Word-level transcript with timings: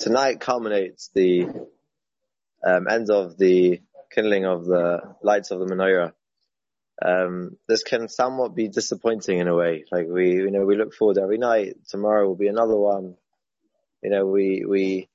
tonight 0.00 0.40
culminates 0.40 1.10
the 1.14 1.46
um, 2.66 2.88
end 2.88 3.10
of 3.10 3.36
the 3.36 3.80
kindling 4.10 4.46
of 4.46 4.64
the 4.64 5.14
lights 5.22 5.50
of 5.50 5.60
the 5.60 5.66
menorah. 5.66 6.12
Um, 7.02 7.56
this 7.68 7.82
can 7.82 8.08
somewhat 8.08 8.54
be 8.54 8.68
disappointing 8.68 9.38
in 9.38 9.48
a 9.48 9.54
way. 9.54 9.84
Like 9.92 10.06
we, 10.08 10.32
you 10.32 10.50
know, 10.50 10.64
we 10.64 10.76
look 10.76 10.94
forward 10.94 11.18
every 11.18 11.38
night. 11.38 11.76
Tomorrow 11.88 12.26
will 12.26 12.36
be 12.36 12.48
another 12.48 12.76
one. 12.76 13.16
You 14.02 14.10
know, 14.10 14.26
we, 14.26 14.64
we, 14.66 15.08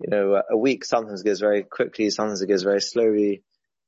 you 0.00 0.10
know, 0.10 0.42
a 0.50 0.56
week 0.56 0.84
sometimes 0.84 1.22
goes 1.22 1.40
very 1.40 1.62
quickly, 1.62 2.10
sometimes 2.10 2.40
it 2.40 2.48
goes 2.48 2.62
very 2.62 2.80
slowly. 2.80 3.42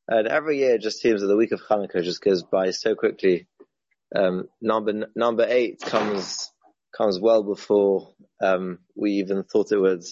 And 0.07 0.29
every 0.29 0.59
year 0.59 0.75
it 0.75 0.83
just 0.83 1.01
seems 1.01 1.23
that 1.23 1.27
the 1.27 1.37
week 1.37 1.53
of 1.53 1.63
Hanukkah 1.63 2.05
just 2.05 2.23
goes 2.23 2.43
by 2.43 2.71
so 2.71 2.95
quickly. 2.95 3.47
Um, 4.15 4.49
number, 4.61 5.07
number 5.17 5.47
eight 5.49 5.81
comes, 5.81 6.53
comes 6.97 7.19
well 7.19 7.43
before, 7.43 8.15
um, 8.43 8.81
we 8.95 9.13
even 9.13 9.43
thought 9.43 9.73
it 9.73 9.79
would. 9.79 10.05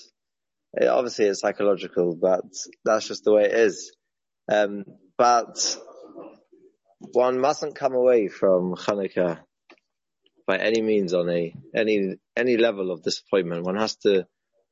It, 0.74 0.88
obviously 0.88 1.26
it's 1.26 1.40
psychological, 1.40 2.16
but 2.20 2.44
that's 2.84 3.08
just 3.08 3.24
the 3.24 3.32
way 3.32 3.44
it 3.44 3.52
is. 3.52 3.94
Um, 4.50 4.84
but 5.18 5.76
one 7.12 7.40
mustn't 7.40 7.76
come 7.76 7.94
away 7.94 8.28
from 8.28 8.74
Hanukkah 8.74 9.40
by 10.46 10.56
any 10.56 10.82
means 10.82 11.14
on 11.14 11.28
a, 11.28 11.54
any, 11.74 12.14
any 12.36 12.56
level 12.56 12.90
of 12.90 13.02
disappointment. 13.02 13.64
One 13.64 13.76
has 13.76 13.96
to, 13.96 14.26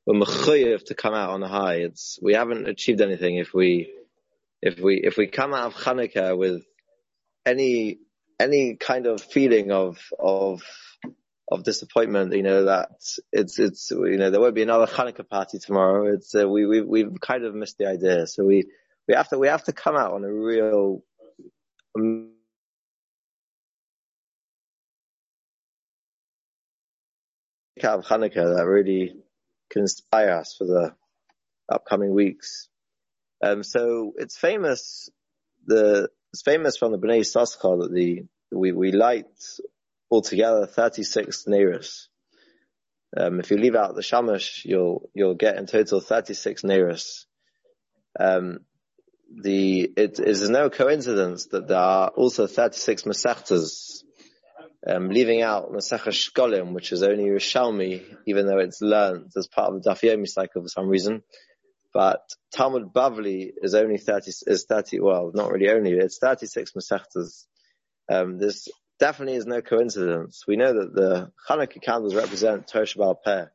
we're 0.06 0.18
mechuyev 0.20 0.84
to 0.86 0.94
come 0.94 1.14
out 1.14 1.30
on 1.30 1.42
a 1.42 1.48
high. 1.48 1.76
It's, 1.76 2.18
we 2.22 2.34
haven't 2.34 2.68
achieved 2.68 3.00
anything 3.00 3.36
if 3.36 3.52
we, 3.54 3.92
if 4.62 4.78
we, 4.80 5.00
if 5.02 5.16
we 5.16 5.26
come 5.26 5.54
out 5.54 5.66
of 5.66 5.74
Hanukkah 5.74 6.36
with 6.36 6.64
any, 7.46 7.98
any 8.38 8.76
kind 8.76 9.06
of 9.06 9.20
feeling 9.20 9.70
of, 9.70 9.98
of, 10.18 10.62
of 11.50 11.64
disappointment, 11.64 12.32
you 12.32 12.42
know, 12.42 12.66
that 12.66 12.90
it's, 13.32 13.58
it's, 13.58 13.90
you 13.90 14.16
know, 14.16 14.30
there 14.30 14.40
won't 14.40 14.54
be 14.54 14.62
another 14.62 14.86
Hanukkah 14.86 15.28
party 15.28 15.58
tomorrow. 15.58 16.14
It's, 16.14 16.34
uh, 16.34 16.48
we, 16.48 16.64
we, 16.64 16.80
we've 16.80 17.20
kind 17.20 17.44
of 17.44 17.54
missed 17.54 17.78
the 17.78 17.88
idea. 17.88 18.26
So 18.28 18.44
we, 18.44 18.66
we 19.08 19.14
have 19.14 19.28
to, 19.30 19.38
we 19.38 19.48
have 19.48 19.64
to 19.64 19.72
come 19.72 19.96
out 19.96 20.12
on 20.12 20.24
a 20.24 20.32
real, 20.32 21.02
um, 21.98 22.30
of 27.82 28.04
Hanukkah 28.04 28.56
that 28.56 28.66
really 28.66 29.16
can 29.70 29.82
inspire 29.82 30.32
us 30.32 30.54
for 30.56 30.66
the 30.66 30.94
upcoming 31.72 32.12
weeks. 32.12 32.68
Um, 33.42 33.62
so 33.62 34.12
it's 34.16 34.36
famous, 34.36 35.08
the, 35.66 36.10
it's 36.32 36.42
famous 36.42 36.76
from 36.76 36.92
the 36.92 36.98
Bnei 36.98 37.20
Yissaschar 37.20 37.82
that 37.82 37.92
the, 37.92 38.24
we, 38.52 38.72
we 38.72 38.92
light 38.92 39.26
altogether 40.10 40.66
36 40.66 41.44
Neris. 41.44 42.06
Um, 43.16 43.40
if 43.40 43.50
you 43.50 43.58
leave 43.58 43.74
out 43.74 43.94
the 43.94 44.02
Shamash, 44.02 44.64
you'll, 44.64 45.10
you'll 45.14 45.34
get 45.34 45.56
in 45.56 45.66
total 45.66 46.00
36 46.00 46.62
Neris. 46.62 47.24
Um, 48.18 48.60
the, 49.42 49.92
it 49.96 50.18
is 50.18 50.48
no 50.48 50.70
coincidence 50.70 51.46
that 51.46 51.68
there 51.68 51.78
are 51.78 52.08
also 52.08 52.46
36 52.46 53.02
Masechtas, 53.02 54.02
um, 54.86 55.08
leaving 55.08 55.42
out 55.42 55.72
Masechah 55.72 56.08
Shkolim, 56.08 56.72
which 56.72 56.92
is 56.92 57.02
only 57.02 57.24
Rishalmi, 57.24 58.02
even 58.26 58.46
though 58.46 58.58
it's 58.58 58.80
learned 58.80 59.30
as 59.36 59.46
part 59.46 59.72
of 59.72 59.82
the 59.82 59.90
Daf 59.90 60.02
Yomi 60.02 60.28
cycle 60.28 60.62
for 60.62 60.68
some 60.68 60.88
reason. 60.88 61.22
But 61.92 62.22
Talmud 62.54 62.92
Bavli 62.92 63.50
is 63.60 63.74
only 63.74 63.98
30, 63.98 64.30
is 64.46 64.66
30, 64.68 65.00
well, 65.00 65.32
not 65.34 65.50
really 65.50 65.70
only, 65.70 65.92
it's 65.92 66.18
36 66.18 66.72
Masechtas. 66.72 67.46
Um, 68.08 68.38
this 68.38 68.68
definitely 69.00 69.36
is 69.36 69.46
no 69.46 69.62
coincidence. 69.62 70.44
We 70.46 70.56
know 70.56 70.72
that 70.72 70.94
the 70.94 71.32
Hanukkah 71.48 71.82
candles 71.82 72.14
represent 72.14 72.68
Tosh 72.68 72.96
Peh, 73.24 73.46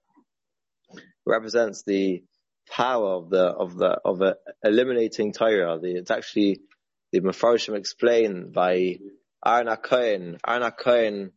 represents 1.26 1.84
the 1.84 2.24
power 2.70 3.14
of 3.14 3.30
the, 3.30 3.46
of 3.46 3.78
the, 3.78 4.00
of 4.04 4.22
a 4.22 4.36
eliminating 4.64 5.32
Torah. 5.32 5.80
The, 5.80 5.98
it's 5.98 6.12
actually, 6.12 6.62
the 7.12 7.22
Mefarshim 7.22 7.78
explained 7.78 8.54
by 8.54 8.98
Arna 9.42 9.78
Cohen. 9.78 10.38
Arna 10.44 10.72
Cohen 10.72 11.32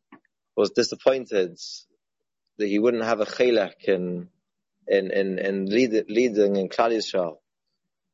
was 0.57 0.71
disappointed 0.71 1.59
that 2.57 2.67
he 2.67 2.79
wouldn't 2.79 3.05
have 3.05 3.21
a 3.21 3.27
chelek 3.27 3.85
in, 3.85 4.29
in, 4.89 5.11
in, 5.13 5.39
in 5.39 5.67
lead, 5.67 6.07
leading 6.09 6.57
in 6.57 6.69
Klal 6.69 6.93
Yisrael. 6.93 7.37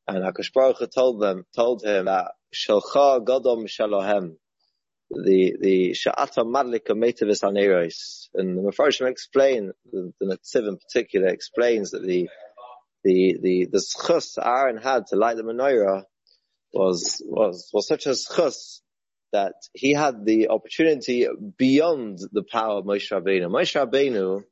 And 0.06 0.22
Akash 0.22 0.53
Baruch 0.53 0.91
told 0.93 1.22
them, 1.22 1.47
told 1.54 1.83
him 1.83 2.06
that 2.06 2.33
Shalcha 2.53 3.25
Godom 3.25 3.65
Shalohem, 3.65 4.37
the, 5.15 5.57
the 5.61 5.91
Sha'ata 5.93 6.45
Madlika 6.45 6.91
Metavis 6.91 7.43
Aneros. 7.43 8.29
And 8.35 8.59
the 8.59 8.63
Mefarshim 8.63 9.09
explain, 9.09 9.73
the, 9.91 10.13
the 10.21 10.69
in 10.69 10.77
particular 10.77 11.29
explains 11.29 11.93
that 11.93 12.03
the, 12.03 12.29
the, 13.05 13.37
the, 13.41 13.69
the 13.71 13.79
schus 13.79 14.39
Aaron 14.43 14.77
had 14.77 15.07
to 15.09 15.17
light 15.17 15.37
the 15.37 15.43
menorah 15.43 16.05
was, 16.73 17.23
was, 17.27 17.71
was 17.73 17.87
such 17.87 18.07
a 18.07 18.11
schus 18.11 18.81
that 19.33 19.55
he 19.73 19.93
had 19.93 20.25
the 20.25 20.49
opportunity 20.49 21.27
beyond 21.59 22.21
the 22.33 22.45
power 22.45 22.79
of 22.79 22.85
Moshe 22.85 23.11
Rabbeinu. 23.11 23.51
Moshe 23.51 23.75
Rabbeinu 23.75 24.45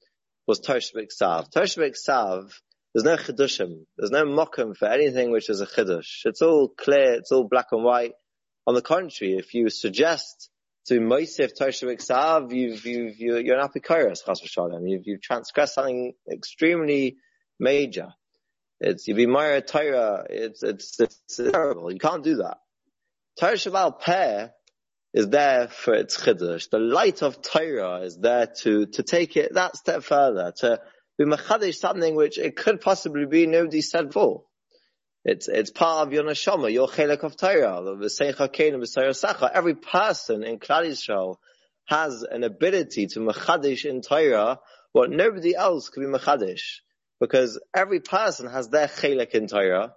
was 0.46 0.60
Toshvik 0.60 1.10
Sav. 1.10 1.50
Toshvik 1.50 1.96
Sav, 1.96 2.52
there's 2.94 3.04
no 3.04 3.16
chidushim. 3.16 3.86
There's 3.96 4.10
no 4.10 4.24
mokum 4.24 4.76
for 4.76 4.86
anything 4.86 5.30
which 5.30 5.48
is 5.48 5.60
a 5.60 5.66
chidush. 5.66 6.24
It's 6.24 6.42
all 6.42 6.68
clear. 6.68 7.14
It's 7.14 7.32
all 7.32 7.48
black 7.48 7.68
and 7.72 7.84
white. 7.84 8.12
On 8.66 8.74
the 8.74 8.82
contrary, 8.82 9.34
if 9.34 9.54
you 9.54 9.70
suggest 9.70 10.50
to 10.86 11.00
Moisef 11.00 11.52
Toshvik 11.58 12.00
Sav, 12.00 12.52
you've, 12.52 12.84
you've, 12.84 13.18
you're 13.18 13.58
an 13.58 13.68
apikoros, 13.68 14.24
chas 14.24 14.40
v'shalom. 14.40 14.88
You've, 14.88 15.02
you've 15.04 15.22
transgressed 15.22 15.74
something 15.74 16.12
extremely 16.30 17.16
major. 17.60 18.08
It's, 18.80 19.06
you 19.06 19.14
be 19.14 19.26
Maya 19.26 19.60
Torah, 19.60 20.26
it's, 20.28 20.62
it's, 20.62 20.98
it's 20.98 21.20
terrible. 21.36 21.92
You 21.92 22.00
can't 22.00 22.24
do 22.24 22.36
that. 22.36 22.58
Torah 23.38 23.54
Shabbat 23.54 24.00
Peh 24.00 24.48
is 25.14 25.28
there 25.28 25.68
for 25.68 25.94
its 25.94 26.16
chiddush. 26.20 26.68
The 26.70 26.78
light 26.78 27.22
of 27.22 27.40
Torah 27.42 28.00
is 28.00 28.18
there 28.18 28.48
to, 28.62 28.86
to 28.86 29.02
take 29.02 29.36
it 29.36 29.54
that 29.54 29.76
step 29.76 30.02
further, 30.02 30.52
to 30.58 30.80
be 31.16 31.24
machadish 31.24 31.76
something 31.76 32.16
which 32.16 32.38
it 32.38 32.56
could 32.56 32.80
possibly 32.80 33.26
be 33.26 33.46
nobody 33.46 33.82
said 33.82 34.08
before. 34.08 34.44
It's, 35.24 35.48
it's 35.48 35.70
part 35.70 36.06
of 36.06 36.12
your 36.12 36.24
neshama, 36.24 36.72
your 36.72 36.88
chelek 36.88 37.22
of 37.22 37.36
Torah, 37.36 37.80
the 37.96 39.50
Every 39.54 39.74
person 39.76 40.42
in 40.42 40.58
Klal 40.58 40.84
Yisrael 40.84 41.36
has 41.86 42.22
an 42.22 42.42
ability 42.42 43.06
to 43.08 43.20
machadish 43.20 43.84
in 43.84 44.02
Torah 44.02 44.58
what 44.92 45.10
nobody 45.10 45.54
else 45.54 45.88
could 45.88 46.00
be 46.00 46.06
machadish. 46.06 46.80
Because 47.20 47.60
every 47.72 48.00
person 48.00 48.48
has 48.48 48.68
their 48.68 48.88
chelek 48.88 49.30
in 49.30 49.46
Torah. 49.46 49.94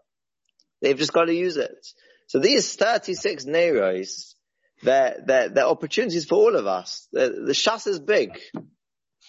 They've 0.81 0.97
just 0.97 1.13
got 1.13 1.25
to 1.25 1.33
use 1.33 1.57
it. 1.57 1.87
So 2.27 2.39
these 2.39 2.75
36 2.75 3.45
Neros, 3.45 4.35
they're, 4.83 5.23
they're, 5.25 5.49
they're 5.49 5.65
opportunities 5.65 6.25
for 6.25 6.35
all 6.35 6.55
of 6.55 6.67
us. 6.67 7.07
The, 7.11 7.43
the 7.47 7.53
Shas 7.53 7.87
is 7.87 7.99
big. 7.99 8.39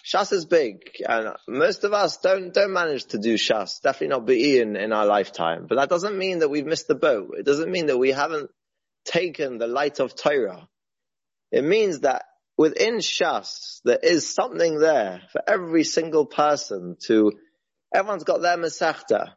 Shas 0.06 0.32
is 0.32 0.46
big, 0.46 1.02
and 1.08 1.34
most 1.48 1.82
of 1.82 1.92
us 1.92 2.18
don't 2.18 2.54
don't 2.54 2.72
manage 2.72 3.06
to 3.06 3.18
do 3.18 3.34
Shas. 3.34 3.80
Definitely 3.80 4.08
not 4.08 4.26
be 4.26 4.60
in 4.60 4.76
in 4.76 4.92
our 4.92 5.06
lifetime. 5.06 5.66
But 5.68 5.76
that 5.76 5.88
doesn't 5.88 6.16
mean 6.16 6.38
that 6.38 6.48
we've 6.48 6.66
missed 6.66 6.86
the 6.86 6.94
boat. 6.94 7.34
It 7.38 7.44
doesn't 7.44 7.70
mean 7.70 7.86
that 7.86 7.98
we 7.98 8.12
haven't 8.12 8.50
taken 9.04 9.58
the 9.58 9.66
light 9.66 9.98
of 9.98 10.14
Torah. 10.14 10.68
It 11.50 11.64
means 11.64 12.00
that 12.00 12.24
within 12.56 12.98
Shas 12.98 13.80
there 13.84 13.98
is 14.00 14.32
something 14.32 14.78
there 14.78 15.22
for 15.32 15.42
every 15.46 15.84
single 15.84 16.26
person 16.26 16.96
to. 17.06 17.32
Everyone's 17.92 18.24
got 18.24 18.42
their 18.42 18.58
Masechta 18.58 19.34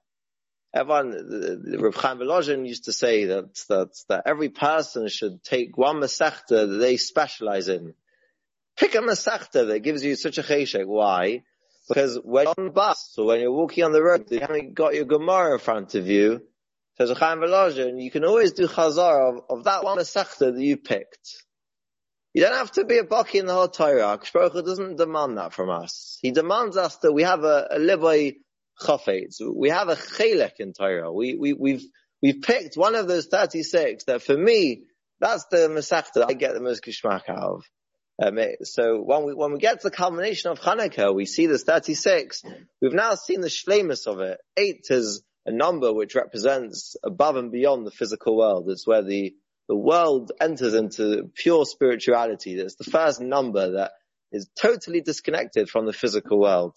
everyone, 0.74 1.66
Rav 1.80 1.96
Chaim 1.96 2.19
Volozhin 2.19 2.68
used 2.68 2.86
to 2.86 2.94
say 2.94 3.25
that, 3.25 3.56
that, 3.69 3.90
that 4.09 4.24
every 4.25 4.50
person 4.50 5.07
should 5.07 5.44
take 5.44 5.78
one 5.78 5.97
Masechta 5.97 6.69
that 6.69 6.78
they 6.80 6.97
specialize 6.97 7.69
in. 7.69 7.94
Pick 8.79 8.95
a 8.95 9.00
Masechta 9.00 9.67
that 9.67 9.79
gives 9.79 10.06
you 10.06 10.16
such 10.16 10.38
a 10.38 10.41
cheshek. 10.41 10.88
Why? 10.88 11.44
Because 11.90 12.17
when 12.23 12.45
you're 12.45 12.56
on 12.57 12.66
the 12.66 12.72
bus 12.72 13.13
or 13.17 13.25
when 13.25 13.41
you're 13.41 13.51
walking 13.51 13.84
on 13.84 13.91
the 13.91 14.01
road, 14.01 14.31
you 14.31 14.40
haven't 14.40 14.73
got 14.73 14.95
your 14.95 15.03
Gemara 15.03 15.54
in 15.54 15.59
front 15.59 15.95
of 15.95 16.07
you. 16.07 16.42
Says 16.98 17.09
you 17.09 18.12
can 18.12 18.25
always 18.25 18.54
do 18.54 18.68
chazar 18.68 19.30
of, 19.30 19.44
of 19.50 19.63
that 19.65 19.83
one 19.83 19.98
Masechta 19.98 20.54
that 20.54 20.62
you 20.62 20.77
picked. 20.77 21.44
You 22.33 22.44
don't 22.44 22.56
have 22.56 22.71
to 22.74 22.86
be 22.86 23.00
a 23.00 23.04
baki 23.04 23.39
in 23.39 23.48
the 23.48 23.54
whole 23.54 23.68
Torah. 23.68 24.19
Baruch 24.33 24.65
doesn't 24.65 24.98
demand 24.98 25.38
that 25.38 25.54
from 25.54 25.69
us. 25.69 26.18
He 26.21 26.31
demands 26.31 26.77
us 26.77 26.98
that 26.98 27.12
we 27.12 27.24
have 27.24 27.44
a, 27.44 27.68
a 27.71 27.80
livay 27.80 28.36
chafetz. 28.81 29.42
We 29.42 29.69
have 29.69 29.89
a 29.89 29.95
chelek 29.95 30.59
in 30.59 30.71
Torah. 30.74 31.12
We, 31.12 31.36
we, 31.36 31.54
we've, 31.54 31.83
we've 32.21 32.42
picked 32.42 32.75
one 32.75 32.95
of 32.95 33.07
those 33.07 33.25
36 33.25 34.06
that 34.06 34.21
for 34.21 34.38
me, 34.38 34.83
that's 35.19 35.45
the 35.51 35.68
Masechta 35.69 36.25
I 36.30 36.33
get 36.33 36.54
the 36.54 36.62
most 36.62 36.83
kishmak 36.83 37.27
out 37.27 37.44
of. 37.44 37.65
Um, 38.21 38.38
so 38.63 39.01
when 39.01 39.25
we, 39.25 39.33
when 39.33 39.54
we 39.54 39.60
get 39.60 39.80
to 39.81 39.89
the 39.89 39.95
culmination 39.95 40.51
of 40.51 40.60
Hanukkah, 40.60 41.16
we 41.16 41.25
see 41.25 41.45
this 41.45 41.63
36. 41.63 42.44
We've 42.81 42.94
now 42.94 43.16
seen 43.16 43.42
the 43.42 43.48
shlemus 43.48 44.07
of 44.07 44.19
it. 44.19 44.39
Eight 44.57 44.86
is 44.89 45.24
a 45.45 45.51
number 45.51 45.94
which 45.94 46.16
represents 46.16 46.98
above 47.04 47.38
and 47.38 47.51
beyond 47.51 47.88
the 47.88 47.92
physical 47.92 48.38
world. 48.38 48.69
It's 48.69 48.86
where 48.86 49.04
the, 49.04 49.33
the 49.69 49.75
world 49.75 50.33
enters 50.42 50.74
into 50.74 51.31
pure 51.33 51.66
spirituality. 51.66 52.60
It's 52.60 52.75
the 52.75 52.92
first 52.92 53.21
number 53.21 53.74
that 53.74 53.92
is 54.31 54.50
totally 54.60 55.01
disconnected 55.01 55.69
from 55.69 55.86
the 55.86 55.94
physical 55.94 56.39
world. 56.39 56.75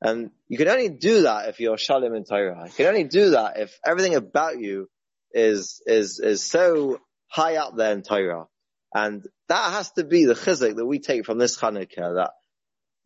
And 0.00 0.30
you 0.48 0.58
can 0.58 0.68
only 0.68 0.90
do 0.90 1.22
that 1.22 1.48
if 1.48 1.58
you're 1.58 1.76
shalim 1.76 2.16
in 2.16 2.24
Torah. 2.24 2.66
You 2.66 2.72
can 2.72 2.86
only 2.86 3.04
do 3.04 3.30
that 3.30 3.58
if 3.58 3.78
everything 3.84 4.14
about 4.14 4.60
you 4.60 4.88
is, 5.32 5.82
is, 5.86 6.20
is 6.20 6.48
so 6.48 7.00
high 7.28 7.56
up 7.56 7.76
there 7.76 7.92
in 7.92 8.02
Torah. 8.02 8.46
And 8.94 9.26
that 9.48 9.72
has 9.72 9.90
to 9.92 10.04
be 10.04 10.24
the 10.24 10.34
chizik 10.34 10.76
that 10.76 10.86
we 10.86 11.00
take 11.00 11.26
from 11.26 11.38
this 11.38 11.58
Chanukah, 11.58 12.14
that 12.14 12.30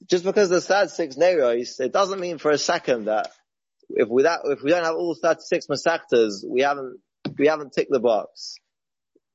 just 0.06 0.24
because 0.24 0.50
there's 0.50 0.66
36 0.66 1.16
Neros, 1.16 1.80
it 1.80 1.92
doesn't 1.92 2.20
mean 2.20 2.38
for 2.38 2.50
a 2.50 2.58
second 2.58 3.06
that 3.06 3.32
if 3.90 4.08
we, 4.08 4.24
that, 4.24 4.40
if 4.44 4.62
we 4.62 4.70
don't 4.70 4.84
have 4.84 4.94
all 4.94 5.14
36 5.14 5.66
Masechtas, 5.66 6.44
we 6.46 6.60
haven't, 6.60 7.00
we 7.38 7.46
haven't 7.46 7.72
ticked 7.72 7.90
the 7.90 8.00
box. 8.00 8.56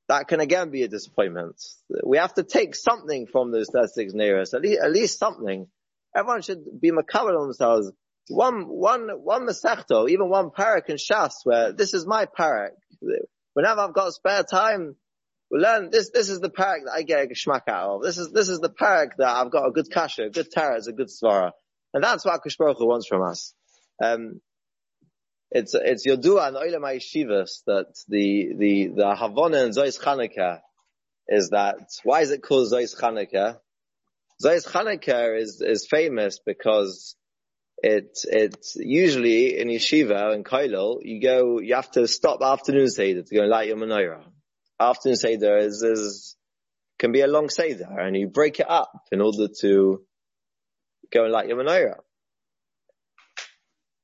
That 0.08 0.28
can 0.28 0.40
again 0.40 0.70
be 0.70 0.82
a 0.84 0.88
disappointment. 0.88 1.56
We 2.04 2.18
have 2.18 2.34
to 2.34 2.44
take 2.44 2.76
something 2.76 3.26
from 3.26 3.50
those 3.50 3.68
36 3.72 4.14
Neros, 4.14 4.54
at 4.54 4.62
least, 4.62 4.80
at 4.80 4.92
least 4.92 5.18
something 5.18 5.66
everyone 6.14 6.42
should 6.42 6.80
be 6.80 6.92
makabel 6.92 7.42
themselves. 7.46 7.90
One, 8.28 8.66
one, 8.68 9.08
one 9.22 9.46
masechto, 9.46 10.08
even 10.08 10.30
one 10.30 10.50
parak 10.50 10.88
in 10.88 10.96
Shas, 10.96 11.32
where 11.44 11.72
this 11.72 11.92
is 11.92 12.06
my 12.06 12.26
parak. 12.26 12.70
Whenever 13.52 13.80
I've 13.80 13.92
got 13.92 14.12
spare 14.12 14.42
time, 14.44 14.96
we 15.54 15.60
learn 15.60 15.90
this. 15.90 16.10
This 16.12 16.30
is 16.30 16.40
the 16.40 16.50
parak 16.50 16.84
that 16.84 16.94
I 16.96 17.02
get 17.02 17.22
a 17.22 17.26
geschmack 17.28 17.68
out 17.68 17.90
of. 17.90 18.02
This 18.02 18.18
is 18.18 18.32
this 18.32 18.48
is 18.48 18.58
the 18.58 18.68
parak 18.68 19.10
that 19.18 19.28
I've 19.28 19.52
got 19.52 19.68
a 19.68 19.70
good 19.70 19.88
kasha, 19.88 20.24
a 20.24 20.30
good 20.30 20.50
teretz, 20.50 20.88
a 20.88 20.92
good 20.92 21.06
svara, 21.06 21.52
and 21.92 22.02
that's 22.02 22.24
what 22.24 22.40
Baruch 22.58 22.80
wants 22.80 23.06
from 23.06 23.22
us. 23.22 23.54
Um, 24.02 24.40
it's 25.52 25.72
it's 25.74 26.04
Yodua 26.04 26.48
and 26.48 26.56
Oilam 26.56 26.82
Yeshivas 26.82 27.62
that 27.68 27.86
the 28.08 28.52
the 28.58 28.86
the 28.96 29.14
Havana 29.14 29.58
and 29.58 29.72
Zois 29.72 29.96
Chanukah 29.96 30.58
is 31.28 31.50
that 31.50 31.76
why 32.02 32.22
is 32.22 32.32
it 32.32 32.42
called 32.42 32.72
Zois 32.72 33.00
Chanukah? 33.00 33.58
Zayis 34.42 34.66
Chanukah 34.66 35.40
is, 35.40 35.62
is 35.64 35.86
famous 35.88 36.40
because 36.44 37.14
it, 37.78 38.18
it's 38.24 38.74
usually 38.74 39.60
in 39.60 39.68
yeshiva 39.68 40.34
and 40.34 40.44
koilel, 40.44 40.98
you 41.02 41.20
go, 41.20 41.60
you 41.60 41.76
have 41.76 41.92
to 41.92 42.08
stop 42.08 42.42
afternoon 42.42 42.88
seder 42.88 43.22
to 43.22 43.34
go 43.34 43.42
light 43.42 43.68
your 43.68 43.76
menorah. 43.76 44.24
Afternoon 44.80 45.16
seder 45.16 45.56
is, 45.58 45.82
is, 45.82 46.36
can 46.98 47.12
be 47.12 47.20
a 47.20 47.26
long 47.26 47.48
seder 47.48 47.98
and 47.98 48.16
you 48.16 48.28
break 48.28 48.60
it 48.60 48.68
up 48.68 48.90
in 49.12 49.20
order 49.20 49.48
to 49.60 50.02
go 51.12 51.24
and 51.24 51.32
light 51.32 51.48
your 51.48 51.62
menorah. 51.62 51.98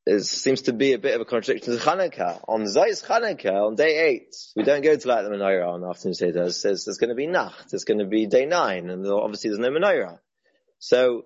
It 0.06 0.25
seems 0.25 0.62
to 0.62 0.72
be 0.72 0.94
a 0.94 0.99
bit 0.99 1.14
of 1.14 1.20
a 1.20 1.25
contradiction 1.25 1.76
to 1.76 1.78
Chanukah. 1.78 2.40
On 2.49 2.62
Zayis 2.62 3.05
Chanukah, 3.05 3.67
on 3.67 3.75
day 3.75 4.08
eight, 4.08 4.34
we 4.56 4.64
don't 4.64 4.82
go 4.82 4.96
to 4.96 5.08
light 5.08 5.22
the 5.22 5.31
menorah 5.31 5.69
on 5.69 5.84
afternoon 5.84 6.14
seder. 6.14 6.44
It 6.44 6.52
says 6.52 6.84
there's 6.84 6.99
going 6.99 7.11
to 7.11 7.14
be 7.14 7.26
Nacht, 7.26 7.73
it's 7.73 7.84
going 7.84 7.99
to 7.99 8.06
be 8.06 8.26
day 8.26 8.46
nine, 8.46 8.90
and 8.90 9.06
obviously 9.06 9.50
there's 9.50 9.61
no 9.61 9.70
menorah. 9.70 10.19
So 10.78 11.25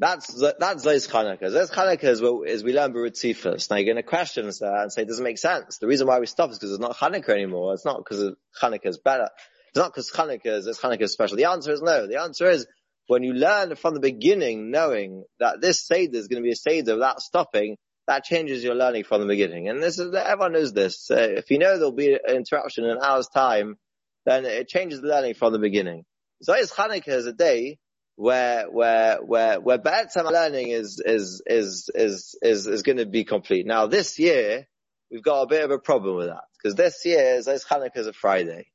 that's 0.00 0.34
that's 0.58 0.84
Zayis 0.84 1.10
Chanukah. 1.10 1.42
Zayis 1.42 1.70
Chanukah 1.70 2.04
is, 2.04 2.22
what, 2.22 2.48
is 2.48 2.64
we 2.64 2.72
learn 2.72 2.94
Beritzifas. 2.94 3.68
Now 3.68 3.76
you're 3.76 3.84
going 3.84 3.96
to 3.96 4.02
question 4.02 4.46
us 4.46 4.58
there 4.58 4.74
and 4.74 4.90
say 4.90 5.02
it 5.02 5.08
doesn't 5.08 5.22
make 5.22 5.36
sense. 5.36 5.76
The 5.76 5.86
reason 5.86 6.06
why 6.06 6.18
we 6.18 6.26
stop 6.26 6.50
is 6.50 6.58
because 6.58 6.72
it's 6.72 6.80
not 6.80 6.96
Chanukah 6.96 7.28
anymore. 7.28 7.74
It's 7.74 7.84
not 7.84 7.98
because 7.98 8.34
Chanukah 8.60 8.86
is 8.86 8.98
better. 8.98 9.28
It's 9.68 9.76
not 9.76 9.92
because 9.92 10.10
Chanukah 10.10 10.46
is 10.46 10.78
Chanukah 10.78 11.02
is 11.02 11.12
special. 11.12 11.36
The 11.36 11.44
answer 11.44 11.70
is 11.70 11.82
no. 11.82 12.06
The 12.06 12.18
answer 12.18 12.48
is 12.48 12.66
when 13.08 13.22
you 13.22 13.34
learn 13.34 13.76
from 13.76 13.92
the 13.92 14.00
beginning, 14.00 14.70
knowing 14.70 15.24
that 15.38 15.60
this 15.60 15.86
Seder 15.86 16.16
is 16.16 16.28
going 16.28 16.42
to 16.42 16.46
be 16.46 16.52
a 16.52 16.56
Seder 16.56 16.94
without 16.94 17.20
stopping, 17.20 17.76
that 18.06 18.24
changes 18.24 18.64
your 18.64 18.74
learning 18.74 19.04
from 19.04 19.20
the 19.20 19.26
beginning. 19.26 19.68
And 19.68 19.82
this 19.82 19.98
is, 19.98 20.14
everyone 20.14 20.54
knows 20.54 20.72
this. 20.72 21.10
Uh, 21.10 21.28
if 21.36 21.50
you 21.50 21.58
know 21.58 21.76
there'll 21.76 21.92
be 21.92 22.14
an 22.14 22.36
interruption 22.36 22.84
in 22.84 22.90
an 22.90 22.98
hour's 23.02 23.28
time, 23.28 23.76
then 24.24 24.46
it 24.46 24.66
changes 24.66 25.02
the 25.02 25.08
learning 25.08 25.34
from 25.34 25.52
the 25.52 25.58
beginning. 25.58 26.04
Zayis 26.48 26.72
Chanukah 26.72 27.08
is 27.08 27.26
a 27.26 27.34
day 27.34 27.78
where 28.20 28.70
where 28.70 29.22
where 29.22 29.60
where 29.60 29.78
Ba'etzam 29.78 30.30
learning 30.30 30.68
is 30.68 31.02
is 31.04 31.42
is 31.46 31.90
is 31.94 32.34
is 32.42 32.66
is 32.66 32.82
going 32.82 32.98
to 32.98 33.06
be 33.06 33.24
complete. 33.24 33.66
Now 33.66 33.86
this 33.86 34.18
year 34.18 34.66
we've 35.10 35.22
got 35.22 35.42
a 35.42 35.46
bit 35.46 35.64
of 35.64 35.70
a 35.70 35.78
problem 35.78 36.16
with 36.16 36.26
that 36.26 36.44
because 36.56 36.74
this 36.74 37.02
year 37.04 37.40
Zayis 37.40 37.66
Chanukah 37.66 37.96
is 37.96 38.06
a 38.06 38.12
Friday, 38.12 38.66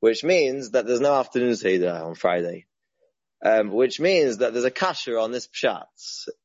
which 0.00 0.22
means 0.22 0.70
that 0.70 0.86
there's 0.86 1.00
no 1.00 1.14
afternoon 1.14 1.56
seder 1.56 1.90
on 1.90 2.14
Friday. 2.14 2.66
Um, 3.44 3.72
which 3.72 4.00
means 4.00 4.38
that 4.38 4.54
there's 4.54 4.64
a 4.64 4.70
kasher 4.70 5.22
on 5.22 5.30
this 5.30 5.48
pshat. 5.48 5.84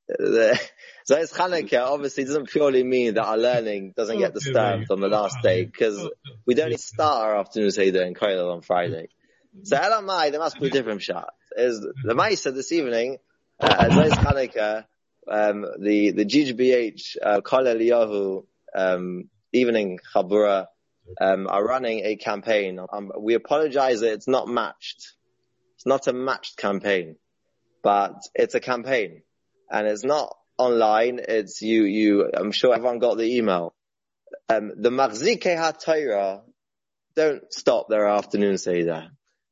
Zayis 0.19 1.33
Chanukah 1.33 1.85
obviously 1.85 2.25
doesn't 2.25 2.49
purely 2.49 2.83
mean 2.83 3.13
that 3.13 3.23
our 3.23 3.37
learning 3.37 3.93
doesn't 3.95 4.17
get 4.17 4.33
disturbed 4.33 4.91
on 4.91 4.99
the 4.99 5.07
last 5.07 5.37
day 5.41 5.63
because 5.63 6.09
we 6.45 6.55
don't 6.55 6.77
start 6.77 7.23
our 7.23 7.37
afternoon 7.37 7.71
seder 7.71 8.03
in 8.03 8.15
Koilel 8.15 8.53
on 8.53 8.61
Friday. 8.61 9.07
So 9.63 9.77
Elamai, 9.77 10.31
there 10.31 10.41
must 10.41 10.59
be 10.59 10.67
a 10.67 10.71
different 10.71 11.01
shot 11.01 11.29
is 11.55 11.79
the 11.79 12.13
Maisa 12.13 12.53
this 12.53 12.71
evening, 12.71 13.17
uh, 13.59 13.67
Azais 13.67 14.11
Chanukah, 14.11 14.85
um, 15.27 15.65
the, 15.79 16.11
the 16.11 16.25
GGBH, 16.25 17.17
uh, 17.21 17.41
Kol 17.41 17.63
Eliyahu, 17.63 18.45
um, 18.75 19.29
evening 19.53 19.99
Chabura, 20.13 20.67
um, 21.19 21.47
are 21.47 21.65
running 21.65 22.05
a 22.05 22.15
campaign. 22.15 22.79
Um, 22.91 23.11
we 23.19 23.33
apologize 23.33 24.01
that 24.01 24.13
it's 24.13 24.27
not 24.27 24.47
matched. 24.47 25.13
It's 25.75 25.85
not 25.85 26.07
a 26.07 26.13
matched 26.13 26.57
campaign, 26.57 27.15
but 27.81 28.15
it's 28.35 28.55
a 28.55 28.59
campaign 28.59 29.21
and 29.71 29.87
it's 29.87 30.03
not 30.03 30.35
online. 30.57 31.19
It's 31.25 31.61
you, 31.61 31.83
you, 31.83 32.29
I'm 32.33 32.51
sure 32.51 32.73
everyone 32.73 32.99
got 32.99 33.17
the 33.17 33.37
email. 33.37 33.73
Um, 34.47 34.73
the 34.77 34.89
Marzike 34.89 35.43
HaTorah 35.43 36.41
don't 37.15 37.53
stop 37.53 37.87
their 37.89 38.07
afternoon 38.07 38.57
Seder. 38.57 39.09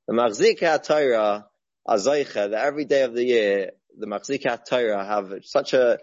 The 0.08 0.14
Marzike 0.14 0.60
HaTorah 0.60 1.46
Azaycha 1.88 2.52
that 2.52 2.66
every 2.66 2.86
day 2.86 3.04
of 3.04 3.14
the 3.14 3.24
year 3.24 3.72
the 3.98 4.08
Machzikat 4.08 4.66
Torah 4.70 5.06
have 5.06 5.34
such 5.44 5.74
a 5.74 6.00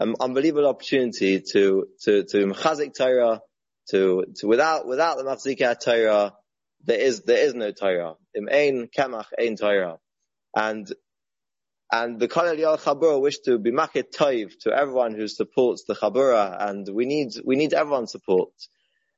um, 0.00 0.16
unbelievable 0.20 0.68
opportunity 0.68 1.40
to 1.52 1.86
to 2.02 2.24
to 2.24 2.46
Mechazik 2.46 2.94
Torah 2.96 3.40
to 3.90 4.24
to 4.36 4.46
without 4.46 4.86
without 4.86 5.18
the 5.18 5.24
Machzikat 5.24 5.80
Torah 5.80 6.34
there 6.84 6.98
is 6.98 7.22
there 7.22 7.44
is 7.44 7.54
no 7.54 7.72
Torah. 7.72 8.14
Im 8.34 8.48
ein 8.50 8.88
kemach 8.96 9.26
ein 9.38 9.56
Torah, 9.56 9.98
and 10.54 10.92
and 11.90 12.18
the 12.18 12.28
Kol 12.28 12.54
Yal 12.54 12.78
Chabura 12.78 13.20
wish 13.20 13.38
to 13.40 13.58
be 13.58 13.70
makit 13.70 14.14
toiv 14.14 14.52
to 14.60 14.72
everyone 14.72 15.14
who 15.14 15.28
supports 15.28 15.84
the 15.84 15.94
Chabura, 15.94 16.56
and 16.68 16.88
we 16.92 17.06
need 17.06 17.32
we 17.44 17.56
need 17.56 17.72
everyone's 17.72 18.12
support. 18.12 18.52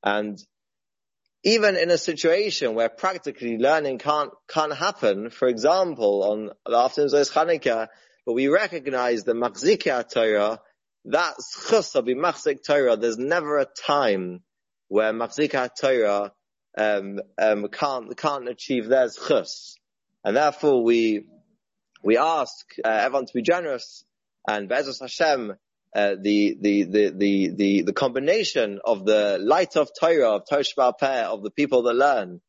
And 0.02 0.38
even 1.46 1.76
in 1.76 1.90
a 1.92 1.96
situation 1.96 2.74
where 2.74 2.88
practically 2.88 3.56
learning 3.56 3.98
can't, 3.98 4.32
can't 4.48 4.74
happen, 4.74 5.30
for 5.30 5.46
example, 5.46 6.24
on 6.24 6.50
the 6.66 6.76
afternoons 6.76 7.12
of 7.12 7.24
Chanukah, 7.28 7.86
but 8.26 8.32
we 8.32 8.48
recognize 8.48 9.22
the 9.22 9.32
Machzikah 9.32 10.12
Torah, 10.12 10.60
that 11.04 11.36
schus 11.38 11.94
of 11.94 12.06
Machzik 12.06 12.64
Torah, 12.66 12.96
there's 12.96 13.16
never 13.16 13.58
a 13.58 13.64
time 13.64 14.42
where 14.88 15.12
Machzikah 15.12 15.70
Torah 15.80 16.32
um, 16.76 17.20
um, 17.38 17.68
can't, 17.68 18.16
can't 18.16 18.48
achieve 18.48 18.88
their 18.88 19.06
schus. 19.06 19.74
And 20.24 20.36
therefore 20.36 20.82
we, 20.82 21.28
we 22.02 22.18
ask 22.18 22.56
uh, 22.84 22.88
everyone 22.88 23.26
to 23.26 23.32
be 23.32 23.42
generous 23.42 24.04
and 24.48 24.68
Be'ezus 24.68 24.98
Hashem, 25.00 25.54
uh, 25.94 26.16
the, 26.20 26.56
the, 26.60 26.82
the, 26.84 27.10
the, 27.10 27.48
the, 27.48 27.82
the 27.82 27.92
combination 27.92 28.80
of 28.84 29.04
the 29.04 29.38
light 29.40 29.76
of 29.76 29.90
Torah, 29.98 30.36
of 30.36 30.42
Torah 30.48 30.92
Peh, 30.92 31.22
of 31.22 31.42
the 31.42 31.50
people 31.50 31.82
that 31.84 31.94
learn, 31.94 32.40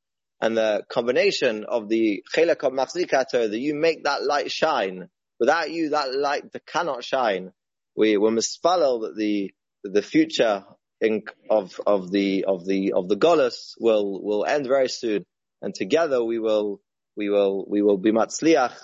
and 0.42 0.58
the 0.58 0.84
combination 0.90 1.64
of 1.64 1.90
the 1.90 2.24
Chelak 2.34 2.64
of 2.64 2.74
Machzika 2.74 3.30
that 3.32 3.58
you 3.58 3.74
make 3.74 4.04
that 4.04 4.24
light 4.24 4.52
shine. 4.52 5.10
Without 5.40 5.72
you, 5.72 5.90
that 5.90 6.14
light 6.14 6.44
cannot 6.66 7.04
shine. 7.04 7.52
We 7.96 8.18
were 8.18 8.32
mispallel 8.32 9.02
that 9.02 9.16
the, 9.16 9.54
the 9.84 10.02
future 10.02 10.66
in, 11.00 11.24
of, 11.50 11.80
of 11.86 12.12
the, 12.12 12.46
of 12.46 12.66
the, 12.66 12.94
of 12.94 13.08
the 13.08 13.16
Golas 13.16 13.74
will, 13.80 14.22
will 14.22 14.46
end 14.46 14.68
very 14.68 14.90
soon. 14.90 15.26
And 15.62 15.74
together 15.74 16.24
we 16.24 16.40
will, 16.40 16.82
we 17.16 17.30
will, 17.30 17.66
we 17.68 17.82
will 17.82 17.98
be 17.98 18.12
matzliach 18.12 18.76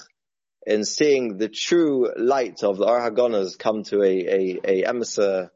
in 0.65 0.85
seeing 0.85 1.37
the 1.37 1.49
true 1.49 2.09
light 2.15 2.63
of 2.63 2.77
the 2.77 2.85
Or 2.85 2.99
Hagonas 2.99 3.57
come 3.57 3.83
to 3.83 4.01
a, 4.01 4.05
a, 4.07 4.59
a 4.63 4.85
emissary 4.85 5.49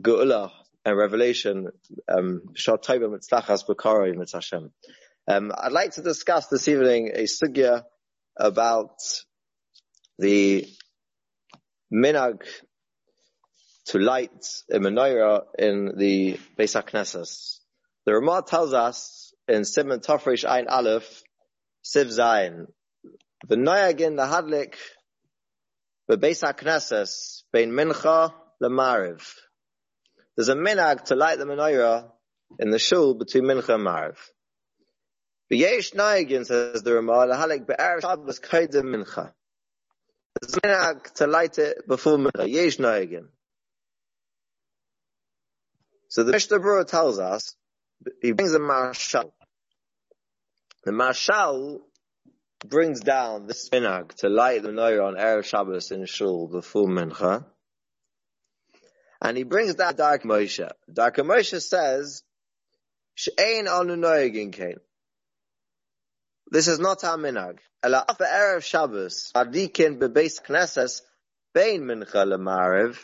Geula 0.00 0.50
and 0.84 0.96
revelation, 0.96 1.68
um, 2.08 2.42
um, 5.28 5.52
I'd 5.56 5.72
like 5.72 5.92
to 5.92 6.02
discuss 6.02 6.48
this 6.48 6.66
evening 6.66 7.10
a 7.14 7.24
sugya 7.24 7.84
about 8.36 8.96
the 10.18 10.66
minag 11.92 12.42
to 13.86 13.98
light 13.98 14.30
a 14.70 14.78
menorah 14.78 15.42
in 15.58 15.92
the 15.96 16.38
Beis 16.58 16.80
HaKnesses. 16.80 17.58
The 18.06 18.14
Ramah 18.14 18.44
tells 18.46 18.72
us 18.72 19.34
in 19.46 19.64
Simon 19.64 20.00
Tafresh 20.00 20.48
Ein 20.48 20.66
Aleph, 20.68 21.22
Siv 21.84 22.06
Zayin, 22.06 22.66
the 23.48 23.56
noyagin 23.56 24.16
the 24.16 24.22
hadlik 24.22 24.74
the 26.08 26.18
Beis 26.18 26.42
HaKnesses 26.42 27.42
bein 27.52 27.70
mincha 27.70 28.32
lemariv. 28.62 29.22
There's 30.36 30.48
a 30.48 30.54
minag 30.54 31.04
to 31.04 31.14
light 31.14 31.38
the 31.38 31.44
menorah 31.44 32.10
in 32.58 32.70
the 32.70 32.78
shul 32.78 33.14
between 33.14 33.44
mincha 33.44 33.74
and 33.74 33.86
mariv. 33.86 34.16
V'yesh 35.50 35.94
noyagin 35.94 36.44
says 36.44 36.82
the 36.82 36.94
Ramah 36.94 37.26
lahalik 37.26 37.66
be'er 37.66 38.00
Shabbos 38.00 38.40
kaidem 38.40 38.94
mincha. 38.94 39.32
There's 40.40 40.54
minag 40.56 41.12
to 41.14 41.26
light 41.26 41.58
it 41.58 41.86
before 41.86 42.18
mincha. 42.18 42.48
Yesh 42.48 42.78
noegin. 42.78 43.28
So 46.08 46.24
the 46.24 46.32
Mishnah 46.32 46.58
Berurah 46.58 46.86
tells 46.86 47.18
us, 47.18 47.56
he 48.20 48.32
brings 48.32 48.52
a 48.52 48.58
marshal. 48.58 49.32
The 50.84 50.92
marshal 50.92 51.80
brings 52.64 53.00
down 53.00 53.46
this 53.46 53.68
minhag 53.70 54.14
to 54.16 54.28
light 54.28 54.62
the 54.62 54.68
menorah 54.68 55.08
on 55.08 55.14
Erev 55.14 55.44
Shabbos 55.44 55.90
in 55.90 56.06
Shul 56.06 56.48
before 56.48 56.86
Mincha. 56.86 57.44
And 59.20 59.36
he 59.36 59.42
brings 59.42 59.74
down 59.74 59.94
Darkei 59.94 60.24
Moshe. 60.24 60.70
Darkei 60.90 61.24
Moshe 61.24 61.60
says, 61.60 62.22
She'ein 63.14 63.68
anu 63.68 63.96
noegin 63.96 64.52
kain. 64.52 64.76
This 66.50 66.68
is 66.68 66.78
not 66.78 67.04
our 67.04 67.16
minhag. 67.16 67.58
Ela 67.82 68.04
af 68.08 68.18
Erev 68.18 68.62
Shabbos, 68.62 69.32
adikin 69.34 69.98
bebeis 69.98 70.40
knesses, 70.42 71.02
bein 71.54 71.82
mincha 71.82 72.24
l'skabetz. 72.24 73.02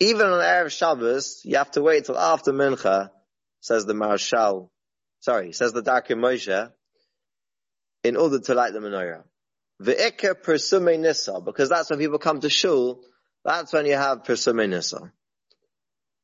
Even 0.00 0.26
on 0.26 0.40
Erev 0.40 0.70
Shabbos, 0.70 1.40
you 1.44 1.56
have 1.56 1.70
to 1.72 1.82
wait 1.82 2.04
till 2.04 2.18
after 2.18 2.52
mincha, 2.52 3.10
says 3.60 3.86
the 3.86 3.94
Marshal. 3.94 4.70
Sorry, 5.24 5.52
says 5.54 5.72
the 5.72 5.82
Darkei 5.82 6.18
Moshe, 6.18 6.70
in 8.02 8.14
order 8.14 8.40
to 8.40 8.52
light 8.52 8.74
the 8.74 8.80
menorah. 8.80 9.24
Ve'ikar 9.82 10.34
persume 10.42 11.00
nisa, 11.00 11.40
because 11.40 11.70
that's 11.70 11.88
when 11.88 11.98
people 11.98 12.18
come 12.18 12.40
to 12.40 12.50
shul, 12.50 13.00
that's 13.42 13.72
when 13.72 13.86
you 13.86 13.94
have 13.94 14.24
persume 14.24 14.68
nisa. 14.68 15.10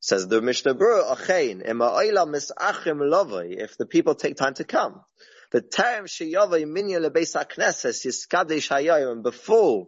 Says 0.01 0.27
the 0.27 0.39
Mishnah 0.39 0.75
Berurah, 0.75 1.17
Achein, 1.17 1.63
if 3.57 3.75
the 3.75 3.85
people 3.87 4.13
take 4.13 4.35
time 4.35 4.53
to 4.53 4.63
come. 4.65 5.01
The 5.51 5.61
term 5.61 6.05
sheyavay 6.05 6.65
minya 6.65 6.99
lebeis 7.03 7.35
hakneses 7.35 8.05
yiskadesh 8.05 8.69
hayayim, 8.69 9.23
before 9.23 9.87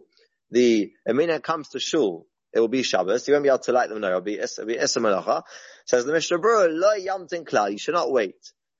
the 0.50 0.92
Amina 1.08 1.38
comes 1.38 1.68
to 1.68 1.78
shul, 1.78 2.26
it 2.52 2.58
will 2.58 2.66
be 2.66 2.82
Shabbos. 2.82 3.28
You 3.28 3.34
won't 3.34 3.44
be 3.44 3.48
able 3.48 3.60
to 3.60 3.70
light 3.70 3.90
them. 3.90 4.00
No, 4.00 4.08
it'll 4.08 4.22
be 4.22 4.40
Issa 4.40 4.64
Malacha. 4.64 5.44
Says 5.86 6.04
the 6.04 6.12
Mishnah 6.12 6.38
Berurah, 6.38 6.68
Lo 6.68 6.96
yamtin 6.98 7.44
klal. 7.44 7.70
You 7.70 7.78
should 7.78 7.94
not 7.94 8.10
wait. 8.10 8.34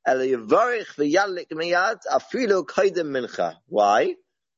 Why? 0.07 0.17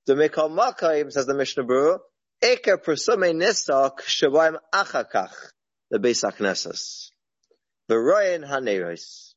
The 0.07 0.15
Mikal 0.15 0.51
Makayim 0.51 1.13
says 1.13 1.27
the 1.27 1.35
Mishnah 1.35 1.65
Berurah, 1.65 1.99
Eker 2.43 2.83
persume 2.83 3.33
nisak 3.33 4.01
shabayim 4.01 4.59
achakach 4.73 5.53
the 5.91 5.99
Beis 5.99 6.25
HaKnesses. 6.25 7.11
V'royin 7.89 8.49
haneros. 8.49 9.35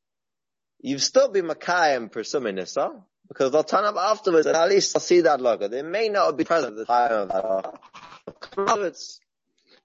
You've 0.82 1.04
still 1.04 1.30
be 1.30 1.42
Makayim 1.42 2.12
Persume 2.12 2.56
Nisa, 2.56 2.92
because 3.28 3.52
they'll 3.52 3.64
turn 3.64 3.86
up 3.86 3.96
afterwards 3.96 4.48
and 4.48 4.56
at 4.56 4.70
least 4.70 4.94
they'll 4.94 5.02
see 5.02 5.22
that 5.22 5.42
logo. 5.42 5.68
They 5.68 5.82
may 5.82 6.10
not 6.10 6.38
be 6.38 6.44
present 6.44 6.74
at 6.74 6.78
the 6.78 6.86
time 6.86 7.12
of 7.12 7.28
that 7.30 7.44
logo. 7.44 7.80
Afterwards, 8.28 9.20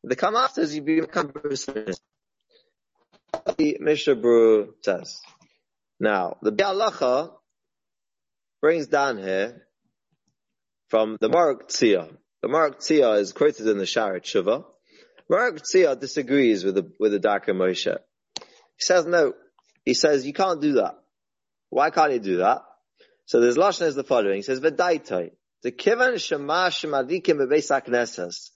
they 0.02 0.14
come 0.14 0.36
afterwards, 0.36 0.74
you 0.74 0.82
become 0.82 1.28
Persume 1.28 1.86
Nisa. 1.86 2.00
The 3.58 3.76
Mishnah 3.80 4.16
Berurah 4.16 4.68
says. 4.82 5.20
Now, 6.00 6.38
the 6.42 6.52
Bialacha 6.52 7.32
brings 8.60 8.86
down 8.88 9.18
here 9.18 9.66
from 10.88 11.16
the 11.20 11.28
Mark 11.28 11.68
Tzia. 11.68 12.16
The 12.42 12.48
Mark 12.48 12.80
Tzia 12.80 13.18
is 13.18 13.32
quoted 13.32 13.66
in 13.66 13.78
the 13.78 13.84
Sharet 13.84 14.22
Shuvah. 14.22 14.64
Mark 15.28 15.62
Tzia 15.62 15.98
disagrees 15.98 16.64
with 16.64 16.74
the, 16.74 16.90
with 16.98 17.12
the 17.12 17.20
Darkei 17.20 17.50
Moshe. 17.50 17.96
He 18.40 18.80
says 18.80 19.06
no. 19.06 19.34
He 19.84 19.94
says 19.94 20.26
you 20.26 20.32
can't 20.32 20.60
do 20.60 20.74
that. 20.74 20.98
Why 21.70 21.90
can't 21.90 22.12
you 22.12 22.18
do 22.18 22.36
that? 22.38 22.62
So 23.26 23.40
there's 23.40 23.56
Lashon 23.56 23.86
is 23.86 23.94
the 23.94 24.04
following. 24.04 24.36
He 24.36 24.42
says, 24.42 24.60
V'daitai, 24.60 25.30
the 25.62 25.72
kivan 25.72 26.20
shema 26.20 26.68
shemadikim 26.68 27.38
bebeis 27.40 28.50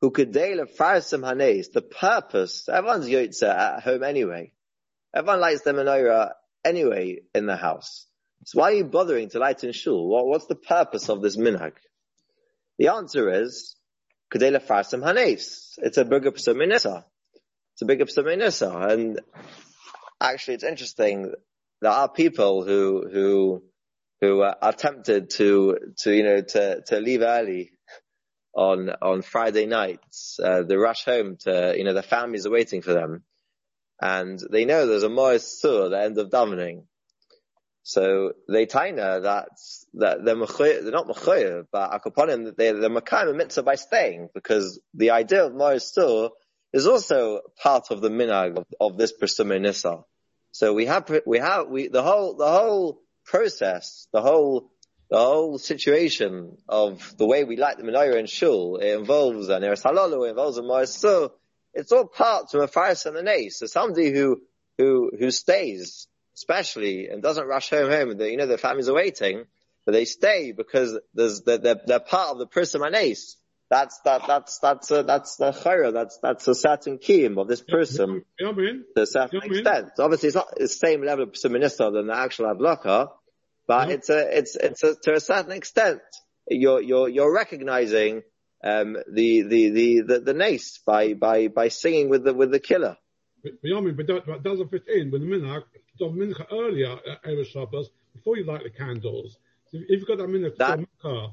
who 0.00 0.10
could 0.10 0.32
deal 0.32 0.56
dale 0.56 0.66
farsim 0.66 1.24
hanes, 1.24 1.68
the 1.68 1.82
purpose, 1.82 2.68
everyone's 2.68 3.06
yotze 3.06 3.42
at 3.42 3.82
home 3.82 4.02
anyway. 4.02 4.52
Everyone 5.14 5.40
lights 5.40 5.62
the 5.62 5.72
menorah 5.72 6.32
anyway 6.64 7.20
in 7.34 7.46
the 7.46 7.56
house. 7.56 8.06
So 8.44 8.60
why 8.60 8.72
are 8.72 8.74
you 8.74 8.84
bothering 8.84 9.30
to 9.30 9.38
light 9.38 9.64
in 9.64 9.72
shul? 9.72 10.06
What, 10.08 10.26
what's 10.26 10.46
the 10.46 10.54
purpose 10.54 11.08
of 11.08 11.22
this 11.22 11.36
minhag? 11.36 11.72
The 12.78 12.88
answer 12.88 13.42
is, 13.42 13.76
Kedela 14.32 14.64
Farsim 14.64 15.04
Hanes. 15.04 15.78
It's 15.78 15.96
a 15.96 16.04
bigger 16.04 16.32
Psuminisa. 16.32 17.04
It's 17.72 17.82
a 17.82 17.86
bigger 17.86 18.06
Psuminisa. 18.06 18.92
And 18.92 19.20
actually 20.20 20.54
it's 20.54 20.64
interesting, 20.64 21.32
there 21.80 21.92
are 21.92 22.08
people 22.08 22.64
who, 22.64 23.08
who, 23.10 23.62
who 24.20 24.42
are 24.42 24.72
tempted 24.72 25.30
to, 25.30 25.78
to, 25.98 26.12
you 26.12 26.22
know, 26.24 26.40
to, 26.40 26.82
to 26.88 27.00
leave 27.00 27.22
early 27.22 27.70
on, 28.54 28.90
on 29.02 29.22
Friday 29.22 29.66
nights, 29.66 30.38
uh, 30.42 30.62
they 30.62 30.76
rush 30.76 31.04
home 31.04 31.36
to, 31.40 31.74
you 31.76 31.84
know, 31.84 31.92
their 31.92 32.02
families 32.02 32.46
are 32.46 32.52
waiting 32.52 32.82
for 32.82 32.92
them. 32.92 33.24
And 34.04 34.38
they 34.50 34.66
know 34.66 34.86
there's 34.86 35.02
a 35.02 35.08
Mois 35.08 35.38
Sur 35.38 35.86
at 35.86 35.90
the 35.92 36.02
end 36.02 36.18
of 36.18 36.28
davening. 36.28 36.84
So 37.84 38.32
they 38.48 38.66
taina 38.66 39.22
that 39.22 39.48
that 39.94 40.24
they're 40.24 40.82
they're 40.82 40.92
not 40.92 41.08
mechoyer, 41.08 41.64
but 41.72 41.90
akaponim 41.90 42.54
they 42.54 42.72
they're 42.72 42.90
makayim 42.90 43.34
mitzvah 43.36 43.62
by 43.62 43.76
staying 43.76 44.28
because 44.34 44.78
the 44.92 45.12
idea 45.12 45.46
of 45.46 45.52
Moristur 45.52 46.30
is 46.74 46.86
also 46.86 47.40
part 47.62 47.90
of 47.90 48.02
the 48.02 48.10
minag 48.10 48.58
of, 48.58 48.66
of 48.78 48.98
this 48.98 49.12
Persume 49.12 49.62
Nisa. 49.62 50.00
So 50.52 50.74
we 50.74 50.84
have 50.84 51.10
we 51.24 51.38
have 51.38 51.68
we 51.68 51.88
the 51.88 52.02
whole 52.02 52.36
the 52.36 52.46
whole 52.46 53.00
process, 53.24 54.06
the 54.12 54.20
whole 54.20 54.70
the 55.10 55.18
whole 55.18 55.56
situation 55.56 56.58
of 56.68 57.16
the 57.16 57.26
way 57.26 57.44
we 57.44 57.56
light 57.56 57.78
the 57.78 57.84
menorah 57.84 58.18
in 58.18 58.26
shul 58.26 58.76
it 58.76 58.98
involves 58.98 59.48
an 59.48 59.64
eres 59.64 59.82
halalu, 59.82 60.26
it 60.26 60.30
involves 60.30 60.58
a 60.58 60.62
Moristur. 60.62 61.30
It's 61.74 61.92
all 61.92 62.06
part 62.06 62.54
of 62.54 62.60
a 62.62 62.68
faris 62.68 63.06
and 63.06 63.16
an 63.16 63.28
ace. 63.28 63.58
So 63.58 63.66
somebody 63.66 64.12
who 64.12 64.40
who 64.78 65.10
who 65.18 65.30
stays 65.30 66.08
especially, 66.34 67.08
and 67.08 67.22
doesn't 67.22 67.46
rush 67.46 67.70
home 67.70 67.90
home. 67.90 68.16
The, 68.16 68.30
you 68.30 68.36
know, 68.36 68.46
their 68.46 68.58
families 68.58 68.88
are 68.88 68.94
waiting, 68.94 69.44
but 69.86 69.92
they 69.92 70.04
stay 70.04 70.52
because 70.52 70.98
there's, 71.14 71.42
they're, 71.42 71.58
they're, 71.58 71.80
they're 71.86 72.00
part 72.00 72.30
of 72.30 72.38
the 72.38 72.46
person 72.46 72.80
manes. 72.80 73.36
That's, 73.70 73.98
that, 74.04 74.22
that's, 74.26 74.58
that's, 74.58 74.90
a, 74.90 75.02
that's 75.02 75.36
the 75.36 75.52
chayra, 75.52 75.92
that's, 75.92 76.18
that's 76.22 76.46
a 76.48 76.54
certain 76.54 76.98
kiyum 76.98 77.40
of 77.40 77.48
this 77.48 77.62
person. 77.62 78.24
Yeah. 78.38 78.52
To 78.52 78.82
a 79.02 79.06
certain 79.06 79.40
Yeah, 79.42 79.48
extent. 79.48 79.88
So 79.96 80.04
obviously 80.04 80.26
it's 80.28 80.36
not 80.36 80.54
the 80.56 80.68
same 80.68 81.04
level 81.04 81.24
of 81.24 81.50
minister 81.50 81.90
than 81.90 82.08
the 82.08 82.16
actual 82.16 82.46
adlaka, 82.46 83.08
but 83.66 83.88
Yeah. 83.88 83.94
it's 83.94 84.10
a, 84.10 84.38
it's, 84.38 84.56
it's 84.56 84.82
a, 84.82 84.94
to 85.04 85.14
a 85.14 85.20
certain 85.20 85.52
extent, 85.52 86.00
you're, 86.48 86.82
you're, 86.82 87.08
you're 87.08 87.32
recognizing, 87.32 88.22
um, 88.64 88.96
the, 89.12 89.42
the, 89.42 89.68
the, 89.68 90.00
the, 90.00 90.20
the 90.20 90.34
nace 90.34 90.78
by, 90.78 91.12
by, 91.12 91.48
by 91.48 91.68
singing 91.68 92.08
with 92.08 92.24
the, 92.24 92.32
with 92.32 92.50
the 92.50 92.58
killer. 92.58 92.96
But, 93.42 93.52
I 93.62 93.80
mean, 93.80 93.94
but 93.94 94.06
that, 94.06 94.42
doesn't 94.42 94.70
fit 94.70 94.88
in 94.88 95.10
with 95.10 95.20
the 95.20 95.26
minhag. 95.26 95.64
So 95.98 96.10
mincha 96.10 96.46
earlier 96.50 96.96
Erev 97.26 97.46
Shabbos 97.46 97.90
before 98.14 98.38
you 98.38 98.44
light 98.44 98.62
the 98.62 98.70
candles. 98.70 99.36
So 99.70 99.78
if 99.78 100.00
you've 100.00 100.06
got 100.06 100.16
that 100.18 100.28
minhag 100.28 100.56
That- 100.56 100.80
mincha, 100.80 101.32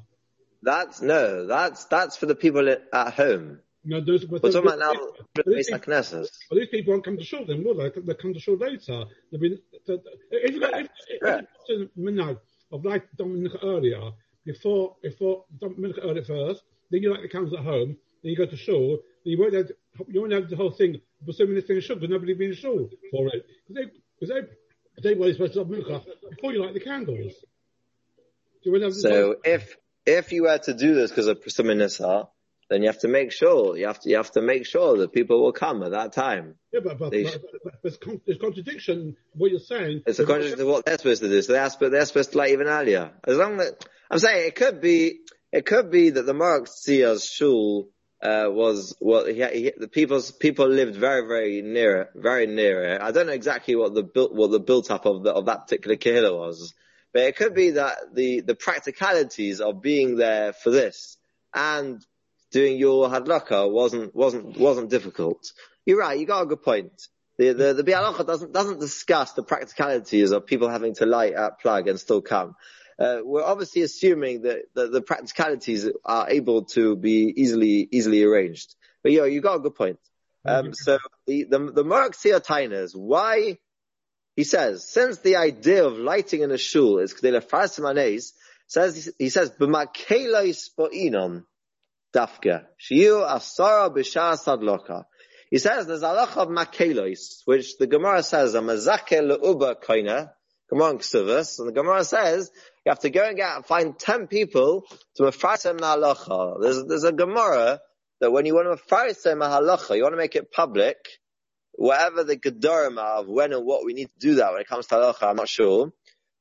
That's, 0.62 1.00
no, 1.00 1.46
that's, 1.46 1.86
that's 1.86 2.16
for 2.18 2.26
the 2.26 2.34
people 2.34 2.68
at, 2.68 2.82
at 2.92 3.14
home. 3.14 3.60
know, 3.82 4.00
those, 4.04 4.26
but 4.26 4.42
We're 4.42 4.52
talking 4.52 4.68
about 4.68 4.78
now, 4.78 4.92
but 5.34 5.46
these, 5.46 5.70
but 5.70 6.28
these 6.52 6.68
people 6.68 6.92
won't 6.92 7.04
come 7.04 7.16
to 7.16 7.24
shul 7.24 7.46
then, 7.46 7.64
will 7.64 7.74
they? 7.74 7.88
They 7.88 8.14
come 8.14 8.34
to 8.34 8.40
shul 8.40 8.58
later. 8.58 9.04
To, 9.32 10.00
if 10.30 10.54
you 10.54 10.60
got, 10.60 10.78
if, 10.78 10.88
if, 11.08 11.44
if 11.68 11.88
minhag 11.98 12.38
of 12.70 12.84
like 12.84 13.08
mincha 13.18 13.58
earlier, 13.64 14.10
before, 14.44 14.96
before 15.02 15.46
mincha 15.62 15.98
earlier 16.04 16.24
first, 16.24 16.62
then 16.92 17.02
you 17.02 17.10
light 17.10 17.22
the 17.22 17.28
candles 17.28 17.54
at 17.54 17.64
home, 17.64 17.96
then 18.22 18.30
you 18.30 18.36
go 18.36 18.46
to 18.46 18.56
shul, 18.56 18.98
then 19.24 19.32
you 19.32 19.38
won't 19.40 19.54
have, 19.54 19.72
you 20.08 20.20
won't 20.20 20.32
have 20.32 20.48
the 20.48 20.56
whole 20.56 20.70
thing, 20.70 21.00
but 21.24 21.34
so 21.34 21.46
many 21.46 21.62
things 21.62 21.84
shul, 21.84 21.96
but 21.96 22.10
nobody 22.10 22.34
be 22.34 22.46
in 22.46 22.54
shul 22.54 22.88
for 23.10 23.28
it. 23.28 23.46
Because 23.66 23.74
they, 23.74 23.98
because 24.20 24.46
they, 25.02 25.14
they 25.14 25.18
were 25.18 25.32
supposed 25.32 25.54
to 25.54 25.60
have 25.60 25.68
mincha 25.68 26.04
before 26.30 26.52
you 26.52 26.62
light 26.64 26.74
the 26.74 26.80
candles. 26.80 27.32
So, 28.62 28.70
you 28.70 28.74
have 28.74 28.92
this 28.92 29.02
So 29.02 29.36
if, 29.42 29.76
if 30.06 30.32
you 30.32 30.42
were 30.44 30.58
to 30.58 30.74
do 30.74 30.94
this 30.94 31.10
because 31.10 31.26
of 31.26 31.40
Priscilla 31.40 32.28
then 32.68 32.80
you 32.80 32.88
have 32.88 33.00
to 33.00 33.08
make 33.08 33.32
sure, 33.32 33.76
you 33.76 33.86
have 33.86 34.00
to, 34.00 34.08
you 34.08 34.16
have 34.16 34.30
to 34.32 34.40
make 34.40 34.64
sure 34.64 34.96
that 34.98 35.12
people 35.12 35.42
will 35.42 35.52
come 35.52 35.82
at 35.82 35.90
that 35.90 36.12
time. 36.12 36.54
Yeah, 36.72 36.80
but, 36.82 36.98
but, 36.98 37.12
but, 37.12 37.42
but 37.64 37.74
there's, 37.82 37.98
con- 37.98 38.20
there's 38.24 38.38
contradiction 38.38 38.98
in 38.98 39.16
what 39.34 39.50
you're 39.50 39.60
saying. 39.60 40.02
It's 40.06 40.18
a 40.18 40.24
contradiction 40.24 40.58
to 40.58 40.66
what 40.66 40.86
they're 40.86 40.96
supposed 40.96 41.22
to 41.22 41.28
do. 41.28 41.42
So 41.42 41.52
they're 41.52 41.68
supposed, 41.68 41.92
they're 41.92 42.06
supposed 42.06 42.32
to 42.32 42.38
like 42.38 42.52
even 42.52 42.68
earlier. 42.68 43.12
As 43.24 43.36
long 43.36 43.60
as, 43.60 43.74
I'm 44.10 44.18
saying 44.18 44.46
it 44.46 44.54
could 44.54 44.80
be, 44.80 45.20
it 45.52 45.66
could 45.66 45.90
be 45.90 46.10
that 46.10 46.26
the 46.26 46.34
Mark 46.34 46.66
Tsia's 46.66 47.24
shul, 47.24 47.90
uh, 48.22 48.46
was, 48.48 48.96
well, 49.00 49.26
he, 49.26 49.44
he, 49.44 49.72
the 49.76 49.88
people's, 49.88 50.30
people 50.30 50.68
lived 50.68 50.94
very, 50.94 51.26
very 51.26 51.60
near 51.60 52.08
very 52.14 52.46
near 52.46 52.94
it. 52.94 53.02
I 53.02 53.10
don't 53.10 53.26
know 53.26 53.32
exactly 53.32 53.74
what 53.74 53.94
the 53.94 54.04
built, 54.04 54.32
what 54.32 54.50
the 54.50 54.60
built 54.60 54.90
up 54.90 55.06
of 55.06 55.24
the, 55.24 55.32
of 55.32 55.46
that 55.46 55.66
particular 55.66 55.96
kehillah 55.96 56.36
was. 56.36 56.72
But 57.12 57.24
it 57.24 57.36
could 57.36 57.54
be 57.54 57.72
that 57.72 58.14
the, 58.14 58.40
the 58.40 58.54
practicalities 58.54 59.60
of 59.60 59.82
being 59.82 60.16
there 60.16 60.52
for 60.52 60.70
this 60.70 61.18
and 61.52 62.00
doing 62.52 62.78
your 62.78 63.08
hadlaka 63.08 63.70
wasn't, 63.70 64.14
wasn't, 64.14 64.56
wasn't 64.56 64.88
difficult. 64.88 65.52
You're 65.84 65.98
right, 65.98 66.18
you 66.18 66.24
got 66.26 66.42
a 66.42 66.46
good 66.46 66.62
point. 66.62 66.92
The, 67.38 67.52
the, 67.52 67.74
the 67.74 68.24
doesn't, 68.24 68.52
doesn't 68.52 68.78
discuss 68.78 69.32
the 69.32 69.42
practicalities 69.42 70.30
of 70.30 70.46
people 70.46 70.68
having 70.68 70.94
to 70.96 71.06
light 71.06 71.32
at 71.32 71.60
plug 71.60 71.88
and 71.88 71.98
still 71.98 72.22
come. 72.22 72.54
Uh, 72.98 73.18
we're 73.24 73.42
obviously 73.42 73.82
assuming 73.82 74.42
that, 74.42 74.62
that, 74.74 74.92
the 74.92 75.00
practicalities 75.00 75.88
are 76.04 76.30
able 76.30 76.64
to 76.64 76.96
be 76.96 77.32
easily 77.36 77.88
easily 77.90 78.22
arranged. 78.22 78.74
But 79.02 79.12
yeah, 79.12 79.24
you 79.24 79.40
got 79.40 79.56
a 79.56 79.60
good 79.60 79.74
point. 79.74 79.98
Um, 80.44 80.74
so 80.74 80.98
the 81.26 81.44
the, 81.44 81.58
the 81.58 81.84
Mark 81.84 82.14
why 82.94 83.58
he 84.34 84.44
says 84.44 84.88
since 84.88 85.18
the 85.18 85.36
idea 85.36 85.84
of 85.84 85.98
lighting 85.98 86.42
in 86.42 86.50
a 86.50 86.58
shul 86.58 86.98
is 86.98 87.14
kedela 87.14 87.42
farsimanes, 87.42 88.32
says 88.66 89.12
he 89.18 89.28
says 89.28 89.52
b'makelos 89.52 90.70
inon 90.92 91.44
dafka 92.14 92.64
shiu 92.78 93.26
asara 93.28 93.94
b'shas 93.94 94.44
adloka. 94.46 95.04
He 95.50 95.58
says 95.58 95.86
there's 95.86 96.02
a 96.02 96.06
halach 96.06 96.36
of 96.36 96.48
makelos, 96.48 97.42
which 97.44 97.76
the 97.78 97.86
Gemara 97.86 98.22
says 98.22 98.54
a 98.54 98.60
mazake 98.60 99.20
leuba 99.20 99.76
koina. 99.82 100.30
Gemara 100.70 100.90
and 100.90 101.00
the 101.00 101.72
Gemara 101.74 102.02
says 102.04 102.50
you 102.84 102.90
have 102.90 103.00
to 103.00 103.10
go 103.10 103.24
and 103.24 103.36
get 103.36 103.56
and 103.56 103.64
find 103.64 103.98
ten 103.98 104.26
people 104.26 104.84
to 105.16 105.22
mefarsim 105.22 105.78
halacha. 105.78 106.60
There's 106.60 106.84
there's 106.84 107.04
a 107.04 107.12
Gemara 107.12 107.80
that 108.20 108.32
when 108.32 108.46
you 108.46 108.54
want 108.54 108.76
to 108.76 108.82
mefarsim 108.82 109.44
a 109.44 109.48
halacha, 109.48 109.96
you 109.96 110.02
want 110.02 110.14
to 110.14 110.18
make 110.18 110.36
it 110.36 110.50
public. 110.52 110.96
Whatever 111.74 112.24
the 112.24 112.36
gedorim 112.36 112.98
of 112.98 113.28
when 113.28 113.52
and 113.52 113.64
what 113.64 113.84
we 113.84 113.94
need 113.94 114.08
to 114.08 114.18
do 114.18 114.34
that 114.36 114.52
when 114.52 114.60
it 114.60 114.68
comes 114.68 114.86
to 114.88 114.96
halacha, 114.96 115.22
I'm 115.22 115.36
not 115.36 115.48
sure, 115.48 115.92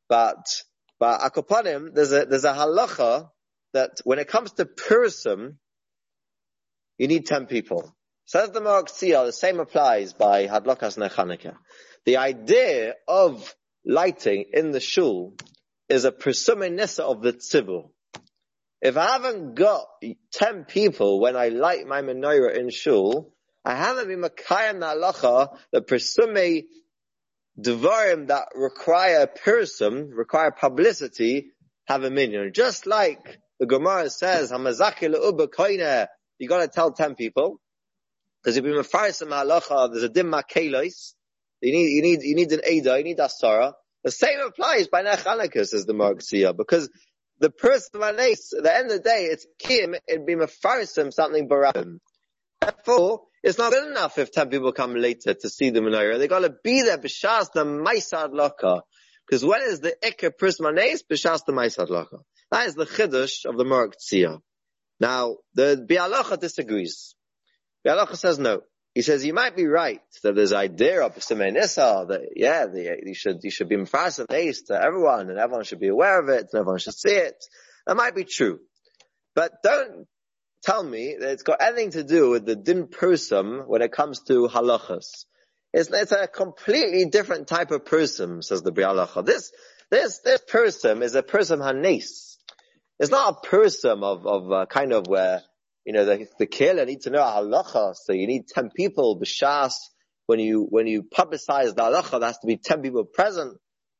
but 0.09 0.45
but 0.99 1.21
akopanim 1.21 1.93
there's 1.93 2.11
a 2.11 2.25
there's 2.25 2.43
a 2.43 2.53
halacha 2.53 3.29
that 3.73 4.01
when 4.03 4.19
it 4.19 4.27
comes 4.27 4.51
to 4.53 4.65
purim, 4.65 5.57
you 6.97 7.07
need 7.07 7.25
ten 7.25 7.45
people. 7.45 7.95
Says 8.25 8.51
the 8.51 8.61
Mark 8.61 8.87
the 8.97 9.31
same 9.31 9.59
applies 9.59 10.13
by 10.13 10.47
Hadlokas 10.47 10.97
Nechaneka. 10.97 11.55
The 12.05 12.17
idea 12.17 12.95
of 13.07 13.55
lighting 13.85 14.45
in 14.53 14.71
the 14.71 14.79
shul 14.79 15.33
is 15.91 16.05
a 16.05 16.11
presuming 16.11 16.75
nissa 16.75 17.03
of 17.03 17.21
the 17.21 17.33
tzibur. 17.33 17.89
If 18.81 18.97
I 18.97 19.11
haven't 19.11 19.55
got 19.55 19.85
ten 20.31 20.65
people 20.65 21.19
when 21.19 21.35
I 21.35 21.49
light 21.49 21.85
my 21.85 22.01
menorah 22.01 22.57
in 22.57 22.69
shul, 22.69 23.33
I 23.63 23.75
haven't 23.75 24.07
been 24.07 24.21
makayim 24.21 24.79
na'alacha, 24.79 25.55
the 25.71 25.81
presume 25.81 26.63
devarim 27.59 28.27
that 28.27 28.47
require 28.55 29.27
pirsum, 29.27 30.09
require 30.13 30.51
publicity, 30.51 31.51
have 31.85 32.03
a 32.03 32.09
minion. 32.09 32.51
Just 32.53 32.87
like 32.87 33.39
the 33.59 33.67
Gemara 33.67 34.09
says, 34.09 34.51
Hamazaki 34.51 36.07
you 36.39 36.49
gotta 36.49 36.67
tell 36.67 36.91
ten 36.93 37.15
people. 37.15 37.59
Because 38.41 38.57
if 38.57 38.65
you're 38.65 38.81
mefaris 38.83 39.21
halacha, 39.21 39.91
there's 39.91 40.03
a 40.03 40.09
dim 40.09 40.31
makelos. 40.31 41.13
You 41.61 41.71
need, 41.71 41.89
you 41.89 42.01
need, 42.01 42.23
you 42.23 42.35
need 42.35 42.51
an 42.51 42.61
Ada, 42.63 42.97
you 42.97 43.03
need 43.03 43.19
Asara. 43.19 43.73
The 44.03 44.11
same 44.11 44.39
applies 44.39 44.87
by 44.87 45.03
Nechanekah, 45.03 45.67
says 45.67 45.85
the 45.85 45.93
Marxia, 45.93 46.55
because 46.55 46.89
the 47.39 47.49
person 47.49 48.01
at 48.01 48.15
the 48.17 48.71
end 48.73 48.91
of 48.91 48.97
the 48.97 48.99
day, 49.03 49.25
it's 49.25 49.45
kim, 49.59 49.95
it'd 50.07 50.25
be 50.25 50.35
mefarsim 50.35 51.11
something 51.11 51.47
barabim. 51.47 51.99
Therefore, 52.61 53.23
it's 53.43 53.57
not 53.57 53.71
good 53.71 53.89
enough 53.89 54.17
if 54.17 54.31
10 54.31 54.49
people 54.49 54.71
come 54.71 54.95
later 54.95 55.33
to 55.33 55.49
see 55.49 55.71
the 55.71 55.79
menorah. 55.79 56.19
They 56.19 56.27
gotta 56.27 56.53
be 56.63 56.83
there, 56.83 56.97
b'shas 56.99 57.51
the 57.53 57.65
maisad 57.65 58.33
laka. 58.33 58.81
Because 59.27 59.43
when 59.43 59.61
is 59.63 59.79
the 59.79 59.95
ikka 60.03 60.31
prismanes? 60.39 61.01
B'shas 61.09 61.45
the 61.45 61.53
maisad 61.53 61.89
laka. 61.89 62.19
That 62.51 62.67
is 62.67 62.75
the 62.75 62.85
chiddush 62.85 63.45
of 63.45 63.57
the 63.57 63.63
Marxia. 63.63 64.39
Now, 64.99 65.37
the 65.55 65.83
Bialacha 65.89 66.39
disagrees. 66.39 67.15
Bialacha 67.85 68.15
says 68.15 68.37
no. 68.37 68.61
He 68.93 69.01
says 69.03 69.23
you 69.23 69.33
might 69.33 69.55
be 69.55 69.67
right 69.67 70.01
that 70.23 70.35
there's 70.35 70.51
idea 70.51 71.05
of 71.05 71.15
Nisa 71.15 72.05
that 72.09 72.21
yeah, 72.35 72.65
the, 72.65 72.99
you 73.05 73.13
should 73.13 73.39
you 73.41 73.49
should 73.49 73.69
be 73.69 73.77
mfasim 73.77 74.27
to 74.67 74.83
everyone 74.83 75.29
and 75.29 75.39
everyone 75.39 75.63
should 75.63 75.79
be 75.79 75.87
aware 75.87 76.19
of 76.19 76.27
it 76.27 76.47
and 76.51 76.59
everyone 76.59 76.79
should 76.79 76.95
see 76.95 77.15
it. 77.15 77.35
That 77.87 77.95
might 77.95 78.15
be 78.15 78.25
true, 78.25 78.59
but 79.33 79.63
don't 79.63 80.07
tell 80.61 80.83
me 80.83 81.15
that 81.19 81.31
it's 81.31 81.43
got 81.43 81.61
anything 81.61 81.91
to 81.91 82.03
do 82.03 82.31
with 82.31 82.45
the 82.45 82.55
din 82.55 82.87
person 82.87 83.63
when 83.65 83.81
it 83.81 83.93
comes 83.93 84.21
to 84.23 84.47
halachas. 84.47 85.25
It's, 85.73 85.89
it's 85.89 86.11
a 86.11 86.27
completely 86.27 87.05
different 87.05 87.47
type 87.47 87.71
of 87.71 87.85
person, 87.85 88.41
says 88.41 88.61
the 88.61 88.73
Bialacha. 88.73 89.25
This 89.25 89.53
this 89.89 90.19
this 90.19 90.41
person 90.47 91.01
is 91.01 91.15
a 91.15 91.23
person 91.23 91.61
hanes. 91.61 92.37
It's 92.99 93.11
not 93.11 93.37
a 93.37 93.47
person 93.47 94.03
of 94.03 94.27
of 94.27 94.51
uh, 94.51 94.65
kind 94.65 94.91
of 94.91 95.07
where 95.07 95.43
you 95.85 95.93
know, 95.93 96.05
the, 96.05 96.27
the 96.37 96.45
killer 96.45 96.85
need 96.85 97.01
to 97.01 97.09
know 97.09 97.19
halacha, 97.19 97.95
so 97.95 98.13
you 98.13 98.27
need 98.27 98.47
10 98.47 98.71
people, 98.75 99.19
b'shas, 99.19 99.73
when 100.27 100.39
you, 100.39 100.67
when 100.69 100.87
you 100.87 101.03
publicize 101.03 101.75
the 101.75 101.81
halacha, 101.81 102.19
there 102.19 102.29
has 102.29 102.37
to 102.39 102.47
be 102.47 102.57
10 102.57 102.81
people 102.81 103.03
present, 103.03 103.57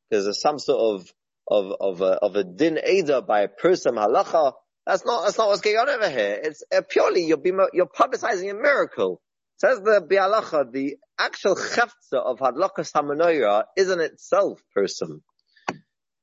because 0.09 0.25
there's 0.25 0.41
some 0.41 0.59
sort 0.59 1.01
of, 1.01 1.13
of, 1.47 1.73
of 1.79 2.01
a, 2.01 2.13
of 2.23 2.35
a 2.35 2.43
din 2.43 2.79
eda 2.87 3.21
by 3.21 3.41
a 3.41 3.47
person 3.47 3.95
halacha. 3.95 4.53
That's 4.85 5.05
not, 5.05 5.25
that's 5.25 5.37
not 5.37 5.47
what's 5.47 5.61
going 5.61 5.77
on 5.77 5.89
over 5.89 6.09
here. 6.09 6.39
It's 6.43 6.63
uh, 6.75 6.81
purely, 6.87 7.25
you're, 7.25 7.41
you're 7.73 7.87
publicizing 7.87 8.49
a 8.49 8.53
miracle. 8.53 9.21
Says 9.57 9.79
the 9.79 10.01
bialacha, 10.01 10.71
the 10.71 10.97
actual 11.19 11.55
cheftza 11.55 12.13
of 12.13 12.39
hadlakas 12.39 12.91
hamanoira 12.93 13.65
isn't 13.77 13.99
itself 13.99 14.59
person. 14.73 15.21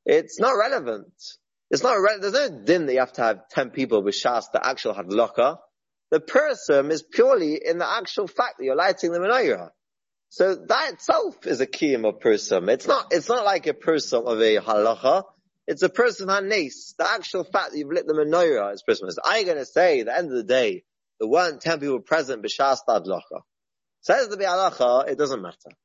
It's 0.05 0.41
not 0.41 0.53
relevant. 0.53 1.13
It's 1.71 1.83
not, 1.83 1.99
there's 2.21 2.33
no 2.33 2.63
din 2.65 2.87
that 2.87 2.93
you 2.95 3.01
have 3.01 3.13
to 3.15 3.23
have 3.23 3.49
10 3.51 3.71
people 3.71 4.03
with 4.03 4.15
shas, 4.15 4.45
that 4.53 4.67
actually 4.67 4.97
actual 4.97 5.27
hadlaka. 5.27 5.59
The 6.11 6.21
person 6.21 6.91
is 6.91 7.03
purely 7.03 7.61
in 7.63 7.79
the 7.79 7.91
actual 7.91 8.27
fact 8.27 8.55
that 8.59 8.65
you're 8.65 8.77
lighting 8.77 9.13
the 9.13 9.19
menorah. 9.19 9.71
So 10.31 10.55
that 10.55 10.95
itself 10.95 11.47
is 11.47 11.61
a 11.61 11.67
kiyum 11.67 12.09
of 12.09 12.21
person. 12.21 12.69
It's 12.71 12.87
not, 12.87 13.09
it's 13.11 13.29
not 13.29 13.45
like 13.45 13.67
a 13.67 13.75
person 13.75 14.23
of 14.25 14.41
a 14.41 14.57
halacha. 14.57 15.25
It's 15.67 15.83
a 15.83 15.91
person 15.91 16.29
hanes. 16.29 16.95
The 16.99 17.07
actual 17.07 17.45
fact 17.45 17.73
that 17.73 17.79
you've 17.79 17.93
lit 17.93 18.07
the 18.07 18.15
menorah 18.15 18.73
is 18.73 18.83
person. 18.83 19.09
I'm 19.23 19.45
going 19.45 19.59
to 19.59 19.67
say, 19.67 20.01
at 20.01 20.07
the 20.07 20.17
end 20.17 20.31
of 20.31 20.37
the 20.37 20.45
day, 20.45 20.85
there 21.21 21.29
weren't 21.29 21.61
10 21.61 21.81
people 21.81 22.01
present 22.01 22.43
b'shas 22.43 22.79
hadlaka. 22.89 23.43
Says 24.01 24.29
the 24.29 24.39
bi'alacha, 24.39 25.11
it 25.11 25.19
doesn't 25.19 25.43
matter. 25.43 25.77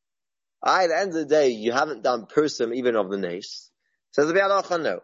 I, 0.63 0.85
at 0.85 0.87
the 0.87 0.97
end 0.97 1.09
of 1.09 1.15
the 1.15 1.25
day, 1.25 1.49
you 1.49 1.73
haven't 1.73 2.03
done 2.03 2.25
person 2.25 2.73
even 2.73 2.95
of 2.95 3.09
the 3.09 3.17
nace. 3.17 3.69
Says 4.11 4.27
the 4.27 4.33
bi'alacha, 4.33 4.81
no 4.81 5.01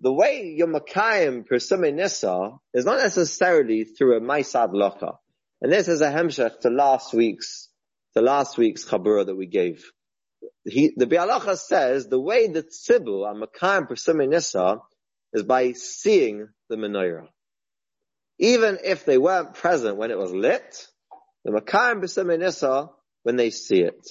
the 0.00 0.12
way 0.12 0.54
you're 0.56 0.68
Makayim 0.68 1.46
Persumi 1.48 1.92
Nisa 1.92 2.52
is 2.72 2.84
not 2.84 2.98
necessarily 2.98 3.84
through 3.84 4.16
a 4.16 4.20
Maisad 4.20 4.72
Locha. 4.72 5.16
And 5.60 5.72
this 5.72 5.88
is 5.88 6.00
a 6.00 6.10
hemshech 6.10 6.60
to 6.60 6.70
last 6.70 7.12
week's, 7.12 7.68
to 8.14 8.22
last 8.22 8.58
week's 8.58 8.84
Chabura 8.84 9.26
that 9.26 9.36
we 9.36 9.46
gave. 9.46 9.84
He, 10.64 10.92
the 10.96 11.06
Bialacha 11.06 11.56
says 11.56 12.08
the 12.08 12.20
way 12.20 12.46
that 12.48 12.70
Tzibu 12.70 13.28
and 13.28 13.42
Makayim 13.42 13.88
Persumi 13.88 14.28
Nisa 14.28 14.78
is 15.32 15.42
by 15.42 15.72
seeing 15.72 16.48
the 16.68 16.76
menorah. 16.76 17.26
Even 18.38 18.78
if 18.84 19.04
they 19.04 19.18
weren't 19.18 19.54
present 19.54 19.96
when 19.96 20.10
it 20.10 20.18
was 20.18 20.32
lit, 20.32 20.86
the 21.44 21.50
Makayim 21.50 22.02
Persumi 22.02 22.38
Nisa 22.38 22.90
when 23.24 23.36
they 23.36 23.50
see 23.50 23.80
it. 23.80 24.08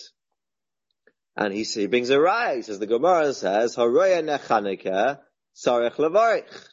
And 1.38 1.54
he, 1.54 1.64
he 1.64 1.88
brings 1.88 2.10
a 2.10 2.20
rise, 2.20 2.68
as 2.68 2.80
the 2.80 2.88
Gemara 2.88 3.34
says, 3.34 3.76
Haroya 3.76 4.24
Nechanekeh, 4.24 5.20
Sarech 5.58 5.96
Levarich. 5.96 6.70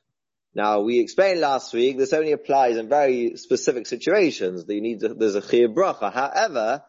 Now, 0.54 0.80
we 0.82 1.00
explained 1.00 1.40
last 1.40 1.72
week, 1.72 1.96
this 1.96 2.12
only 2.12 2.32
applies 2.32 2.76
in 2.76 2.88
very 2.88 3.36
specific 3.36 3.86
situations 3.86 4.66
that 4.66 4.74
you 4.74 4.82
need 4.82 5.00
to, 5.00 5.14
there's 5.14 5.34
a 5.34 5.40
chiyah 5.40 5.74
bracha. 5.74 6.12
However, 6.12 6.82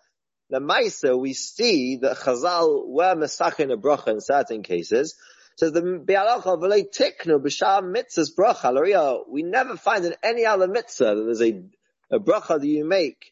the 0.49 0.60
Maisa, 0.60 1.17
we 1.17 1.34
see 1.34 1.97
that 1.97 2.17
Chazal 2.17 2.86
were 2.86 3.15
mesachin 3.15 3.71
a 3.71 3.77
bracha 3.77 4.10
in 4.10 4.21
certain 4.21 4.62
cases. 4.62 5.15
Says 5.58 5.71
the 5.71 5.81
Bialacha 5.81 6.60
v'lei 6.60 6.84
tiknu 6.93 7.39
b'sham 7.39 7.95
mitzvahs 7.95 8.29
bracha. 8.38 9.23
We 9.29 9.43
never 9.43 9.77
find 9.77 10.05
in 10.05 10.15
any 10.21 10.45
other 10.45 10.67
mitzvah 10.67 11.15
that 11.15 11.23
there's 11.23 11.41
a, 11.41 11.63
a 12.12 12.19
bracha 12.19 12.60
that 12.60 12.67
you 12.67 12.86
make 12.86 13.31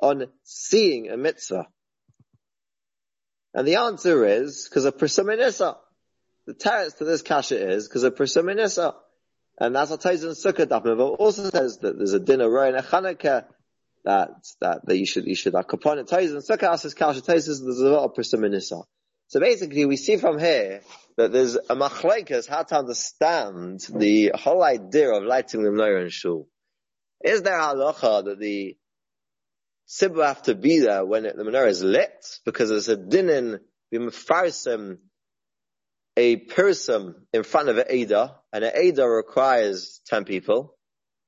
on 0.00 0.26
seeing 0.44 1.10
a 1.10 1.16
mitzvah. 1.16 1.66
And 3.52 3.66
the 3.66 3.76
answer 3.76 4.24
is 4.24 4.68
because 4.68 4.84
of 4.84 4.96
Prisaminisa. 4.96 5.76
The 6.46 6.54
teretz 6.54 6.98
to 6.98 7.04
this 7.04 7.22
kasha 7.22 7.70
is 7.70 7.88
because 7.88 8.02
of 8.02 8.14
Prisaminisa. 8.14 8.94
And 9.58 9.74
that's 9.74 9.90
what 9.90 10.00
Taiz 10.00 10.24
and 10.24 10.32
Sukkah 10.32 10.66
Dafnava 10.66 11.16
also 11.18 11.48
says 11.48 11.78
that 11.78 11.96
there's 11.96 12.12
a 12.12 12.18
dinner 12.18 12.66
in 12.66 12.74
a 12.74 12.82
Chanukah 12.82 13.44
that, 14.04 14.30
that, 14.60 14.84
that 14.84 14.98
you 14.98 15.06
should, 15.06 15.26
you 15.26 15.36
should, 15.36 15.54
upon 15.54 15.98
it, 15.98 16.06
Taiz 16.08 16.30
and 16.30 16.42
Sukkah 16.42 16.72
asks 16.72 16.92
kasha, 16.94 17.20
Taiz 17.20 17.46
there's 17.46 17.80
a 17.80 17.88
lot 17.88 18.04
of 18.04 18.14
Prisaminisa. 18.14 18.84
So 19.28 19.40
basically 19.40 19.86
we 19.86 19.96
see 19.96 20.16
from 20.16 20.38
here 20.38 20.82
that 21.16 21.32
there's 21.32 21.54
a 21.54 21.74
machlekes 21.74 22.48
how 22.48 22.62
to 22.64 22.78
understand 22.78 23.80
the 23.94 24.32
whole 24.34 24.62
idea 24.62 25.12
of 25.12 25.22
lighting 25.22 25.62
the 25.62 25.70
menorah 25.70 26.02
in 26.02 26.10
shul. 26.10 26.48
Is 27.24 27.42
there 27.42 27.58
halacha 27.58 28.24
that 28.24 28.38
the 28.38 28.76
Sibba 29.88 30.26
have 30.26 30.42
to 30.42 30.54
be 30.54 30.80
there 30.80 31.04
when 31.04 31.24
it, 31.26 31.36
the 31.36 31.44
menorah 31.44 31.68
is 31.68 31.82
lit 31.82 32.38
because 32.44 32.68
there's 32.70 32.88
a 32.88 32.96
dinin 32.96 33.60
b'mefarsim 33.92 34.98
a 36.16 36.36
person 36.36 37.14
in 37.32 37.42
front 37.42 37.68
of 37.68 37.78
an 37.78 37.86
Ada, 37.88 38.36
and 38.52 38.64
an 38.64 38.72
Ada 38.74 39.06
requires 39.06 40.00
10 40.06 40.24
people. 40.24 40.76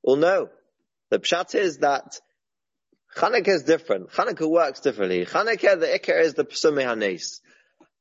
Well, 0.03 0.16
no. 0.16 0.49
The 1.11 1.18
pshat 1.18 1.55
is 1.55 1.79
that 1.79 2.20
Chanukah 3.16 3.49
is 3.49 3.62
different. 3.62 4.11
Chanukah 4.11 4.49
works 4.49 4.81
differently. 4.81 5.25
Chanukah, 5.25 5.81
the 5.81 5.87
ikar 5.87 6.20
is 6.20 6.35
the 6.35 6.44
Pesumei 6.44 6.85
Hanes. 6.85 7.40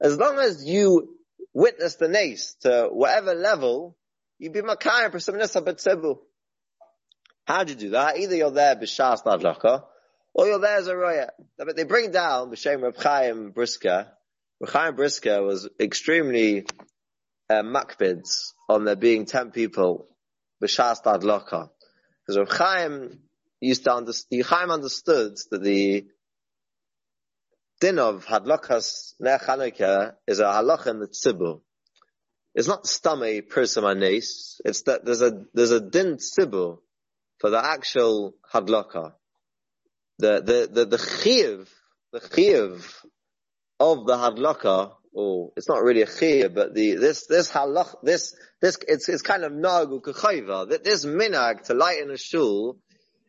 As 0.01 0.17
long 0.17 0.37
as 0.39 0.65
you 0.65 1.15
witness 1.53 1.95
the 1.95 2.09
nace 2.09 2.55
to 2.61 2.89
whatever 2.91 3.33
level, 3.33 3.97
you'd 4.39 4.51
be 4.51 4.61
makayim 4.61 5.21
some 5.21 5.37
nisa. 5.37 5.63
How 7.45 7.63
do 7.63 7.73
you 7.73 7.79
do 7.79 7.89
that? 7.91 8.17
Either 8.17 8.35
you're 8.35 8.51
there 8.51 8.75
b'shas 8.75 9.23
nadlaka, 9.23 9.83
or 10.33 10.47
you're 10.47 10.59
there 10.59 10.77
as 10.77 10.87
a. 10.87 11.31
But 11.57 11.77
they 11.77 11.83
bring 11.83 12.11
down 12.11 12.51
b'shem 12.51 12.81
Reb 12.81 12.97
Chaim 12.97 13.51
Brisker. 13.51 14.07
Chaim 14.63 14.95
Brisker 14.95 15.43
was 15.43 15.67
extremely 15.79 16.65
uh, 17.49 17.63
on 18.69 18.85
there 18.85 18.95
being 18.95 19.25
ten 19.25 19.51
people 19.51 20.07
b'shas 20.63 21.03
nadlaka. 21.03 21.69
Because 22.25 22.57
Chaim 22.57 23.19
used 23.59 23.83
to 23.83 23.93
understand, 23.93 24.71
understood 24.71 25.37
that 25.51 25.61
the 25.61 26.05
din 27.81 27.99
of 27.99 28.25
hadlakas 28.25 29.13
ner 29.19 30.15
is 30.25 30.39
a 30.39 30.43
halacha 30.45 30.87
in 30.87 30.99
the 30.99 31.07
tzibur. 31.07 31.61
It's 32.53 32.69
not 32.69 32.87
stame 32.87 33.41
persimanes. 33.41 34.61
It's 34.63 34.83
that 34.83 35.03
there's 35.03 35.21
a 35.21 35.43
there's 35.53 35.71
a 35.71 35.81
din 35.81 36.15
tzibur 36.15 36.77
for 37.39 37.49
the 37.49 37.63
actual 37.63 38.35
hadlaka. 38.53 39.13
The 40.19 40.41
the 40.41 40.69
the 40.71 40.85
the 40.85 40.97
chiv 40.97 41.69
the 42.13 42.21
chiv 42.33 43.03
of 43.79 44.05
the 44.05 44.15
hadlaka. 44.15 44.93
or 45.13 45.51
it's 45.55 45.69
not 45.69 45.81
really 45.81 46.01
a 46.01 46.11
chiv, 46.11 46.53
but 46.53 46.73
the 46.73 46.95
this 46.95 47.25
this 47.27 47.49
halach 47.49 47.95
this 48.03 48.35
this 48.61 48.77
it's 48.87 49.07
it's 49.09 49.21
kind 49.21 49.43
of 49.43 49.51
nagu 49.51 50.01
kachayva. 50.01 50.69
That 50.69 50.83
this 50.83 51.05
minag 51.05 51.63
to 51.63 51.73
light 51.73 52.01
in 52.01 52.11
a 52.11 52.17
shul 52.17 52.77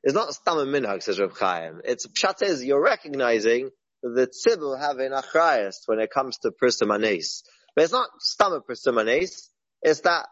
is 0.03 0.15
not 0.15 0.35
stam 0.35 0.57
minhag 0.69 1.03
says 1.03 1.21
Rav 1.21 1.37
Chaim. 1.39 1.81
It's 1.85 2.07
pshat 2.07 2.43
is 2.43 2.65
you're 2.65 2.83
recognizing 2.83 3.71
that 4.03 4.15
the 4.15 4.27
tzibur 4.27 4.79
have 4.79 4.99
an 4.99 5.13
achrayas 5.13 5.77
when 5.87 6.01
it 6.01 6.11
comes 6.11 6.39
to 6.39 6.51
persimanes. 6.51 7.43
But 7.75 7.85
it's 7.85 7.93
not 7.93 8.09
stomach 8.19 8.65
persimanes, 8.69 9.49
it's 9.83 10.01
that 10.01 10.27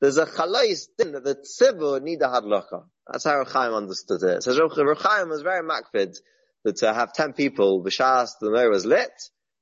there's 0.00 0.18
a 0.18 0.26
chalais 0.26 0.86
din 0.96 1.12
that 1.12 1.24
the 1.24 1.36
tzibur 1.36 2.02
need 2.02 2.22
a 2.22 2.28
hadlaka. 2.28 2.84
That's 3.06 3.24
how 3.24 3.42
Rechaim 3.42 3.74
understood 3.74 4.22
it. 4.22 4.42
So 4.42 4.52
Rechaim 4.52 5.28
was 5.28 5.42
very 5.42 5.66
makfid 5.66 6.16
that 6.64 6.76
to 6.76 6.92
have 6.92 7.12
ten 7.12 7.32
people, 7.32 7.82
b'shas 7.82 8.30
the 8.40 8.50
Meir 8.50 8.70
was 8.70 8.84
lit, 8.84 9.10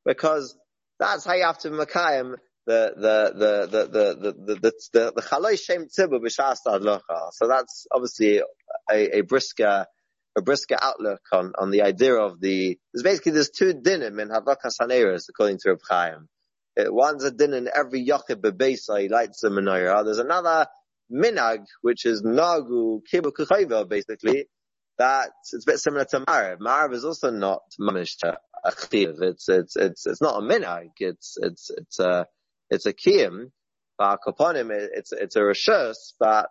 because 0.07 0.57
that's 0.99 1.27
how 1.27 1.35
you 1.35 1.45
have 1.45 1.59
to 1.59 1.71
makayim 1.71 2.37
the 2.67 2.95
the 2.97 3.33
the 3.37 3.67
the 3.67 3.87
the 3.87 4.15
the 4.15 4.55
the 4.61 4.73
the, 4.93 5.13
the 5.15 5.57
shem 5.57 5.87
tzibur 5.87 6.21
b'shas 6.21 6.59
hadlacha. 6.67 7.31
So 7.33 7.49
that's 7.49 7.87
obviously 7.93 8.41
a, 8.91 9.19
a 9.19 9.21
brisker 9.21 9.87
a 10.37 10.43
brisker 10.43 10.77
outlook 10.81 11.23
on, 11.33 11.53
on 11.59 11.71
the 11.71 11.83
idea 11.83 12.15
of 12.15 12.41
the, 12.41 12.79
there's 12.93 13.03
basically, 13.03 13.33
there's 13.33 13.51
two 13.51 13.73
dinim 13.73 14.21
in 14.21 14.29
Havakas 14.29 14.79
Haneris, 14.81 15.25
according 15.31 15.59
to 15.63 15.71
Reb 15.71 15.81
Chaim. 15.89 16.29
It, 16.77 16.93
one's 16.93 17.25
a 17.25 17.31
din 17.31 17.55
in 17.55 17.71
every 17.75 18.07
Yochid 18.07 18.43
Bebesa, 18.43 19.01
he 19.01 19.09
lights 19.09 19.41
the 19.41 19.49
menorah. 19.49 20.05
There's 20.05 20.19
another 20.19 20.67
minag, 21.11 21.65
which 21.81 22.05
is 22.05 22.23
Nagu 22.23 23.01
Kuchayva, 23.11 23.89
basically, 23.89 24.47
that 24.99 25.31
it's 25.53 25.67
a 25.67 25.71
bit 25.71 25.79
similar 25.79 26.05
to 26.07 26.21
Marav. 26.21 26.59
Marav 26.59 26.95
is 26.95 27.05
also 27.05 27.31
not 27.31 27.63
mamish 27.81 28.19
to 28.19 28.39
a. 28.65 28.73
It's, 28.93 29.49
it's, 29.49 29.77
it's, 29.77 30.07
it's 30.07 30.23
not 30.23 30.43
a 30.43 30.47
minag. 30.47 30.91
It's, 30.99 31.37
it's, 31.41 31.71
it's 31.71 31.99
a, 31.99 32.27
it's 32.71 32.87
a 32.87 32.93
kiyim. 32.93 33.51
But 33.99 34.19
kaponim, 34.27 34.71
it's, 34.71 35.13
it's 35.13 35.37
a 35.37 35.41
rishus, 35.41 36.13
but 36.21 36.51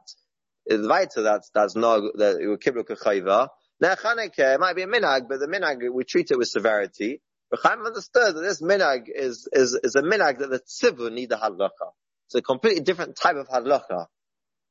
it's 0.66 0.88
weiter, 0.88 1.22
that's, 1.22 1.52
that's 1.54 1.76
Nagu, 1.76 2.10
that 2.16 2.38
Kibu 2.64 2.84
Kuchayva. 2.84 3.50
Now 3.80 3.96
Chanukah, 3.96 4.56
it 4.56 4.60
might 4.60 4.76
be 4.76 4.82
a 4.82 4.88
minag, 4.88 5.28
but 5.30 5.40
the 5.40 5.48
minag, 5.48 5.78
we 5.94 6.04
treat 6.06 6.32
it 6.32 6.38
with 6.38 6.48
severity. 6.48 7.22
But 7.52 7.60
Chaim 7.62 7.86
understood 7.86 8.36
that 8.36 8.42
this 8.42 8.62
minag 8.62 9.04
is, 9.14 9.48
is, 9.52 9.80
is 9.84 9.96
a 9.96 10.02
minag 10.02 10.40
that 10.40 10.50
the 10.50 10.60
tzibur 10.60 11.12
need 11.12 11.32
a 11.32 11.36
hadlacha. 11.36 11.92
It's 12.28 12.36
a 12.36 12.42
completely 12.42 12.82
different 12.82 13.16
type 13.16 13.36
of 13.36 13.48
hadlacha. 13.48 14.08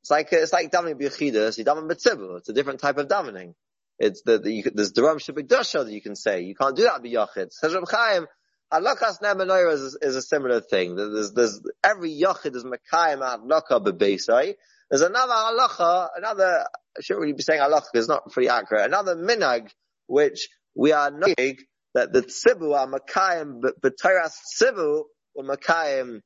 It's 0.05 0.11
like, 0.11 0.29
it's 0.33 0.53
like 0.53 0.71
davening 0.71 1.01
b'yechidus, 1.01 1.57
you 1.57 1.65
daven 1.65 1.91
b'tzibur. 1.91 2.37
It's 2.37 2.51
a 2.51 2.53
different 2.53 2.81
type 2.81 2.99
of 2.99 3.09
davening. 3.09 3.55
It's 3.99 4.21
the, 4.21 4.39
the 4.39 4.53
you, 4.53 4.63
there's 4.65 4.93
Duram 4.93 5.17
Shabbat 5.17 5.49
that 5.49 5.91
you 5.91 6.03
can 6.03 6.15
say. 6.15 6.43
You 6.43 6.55
can't 6.55 6.77
do 6.77 6.83
that 6.83 7.03
b'yachid. 7.03 7.51
Says 7.53 7.73
Reb 7.73 7.85
Chaim, 7.91 8.27
Halakas 8.71 9.73
is, 9.73 9.97
is 10.03 10.17
a 10.17 10.21
similar 10.21 10.61
thing. 10.61 10.95
There's, 10.95 11.33
there's, 11.33 11.59
every 11.83 12.11
yachid 12.21 12.55
is 12.55 12.65
Mekayim 12.65 13.23
Hadlaka 13.23 13.83
b'beisai. 13.83 14.57
There's 14.91 15.01
another 15.01 15.33
halacha, 15.33 16.11
another, 16.19 16.67
I 16.99 17.01
shouldn't 17.01 17.23
really 17.23 17.33
be 17.33 17.43
saying 17.43 17.63
halacha 17.63 17.87
because 17.91 18.05
it's 18.05 18.09
not 18.09 18.31
pretty 18.31 18.51
accurate, 18.51 18.85
another 18.85 19.17
minag, 19.17 19.71
which 20.07 20.51
we 20.75 20.93
are 20.93 21.11
knowing 21.11 21.57
that 21.95 22.13
the 22.13 22.21
tzibu 22.21 22.77
are 22.77 22.87
makayim, 22.87 23.63
but 23.63 23.81
b'tayras 23.81 24.35
tzibu 24.61 25.05
or 25.35 25.45
makayim 25.45 26.21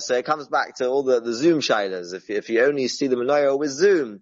So 0.00 0.14
it 0.14 0.24
comes 0.24 0.48
back 0.48 0.76
to 0.76 0.88
all 0.88 1.02
the, 1.02 1.20
the 1.20 1.34
Zoom 1.34 1.60
shilas. 1.60 2.14
If, 2.14 2.30
if 2.30 2.48
you 2.48 2.64
only 2.64 2.88
see 2.88 3.06
the 3.06 3.16
menorah 3.16 3.58
with 3.58 3.70
Zoom, 3.70 4.20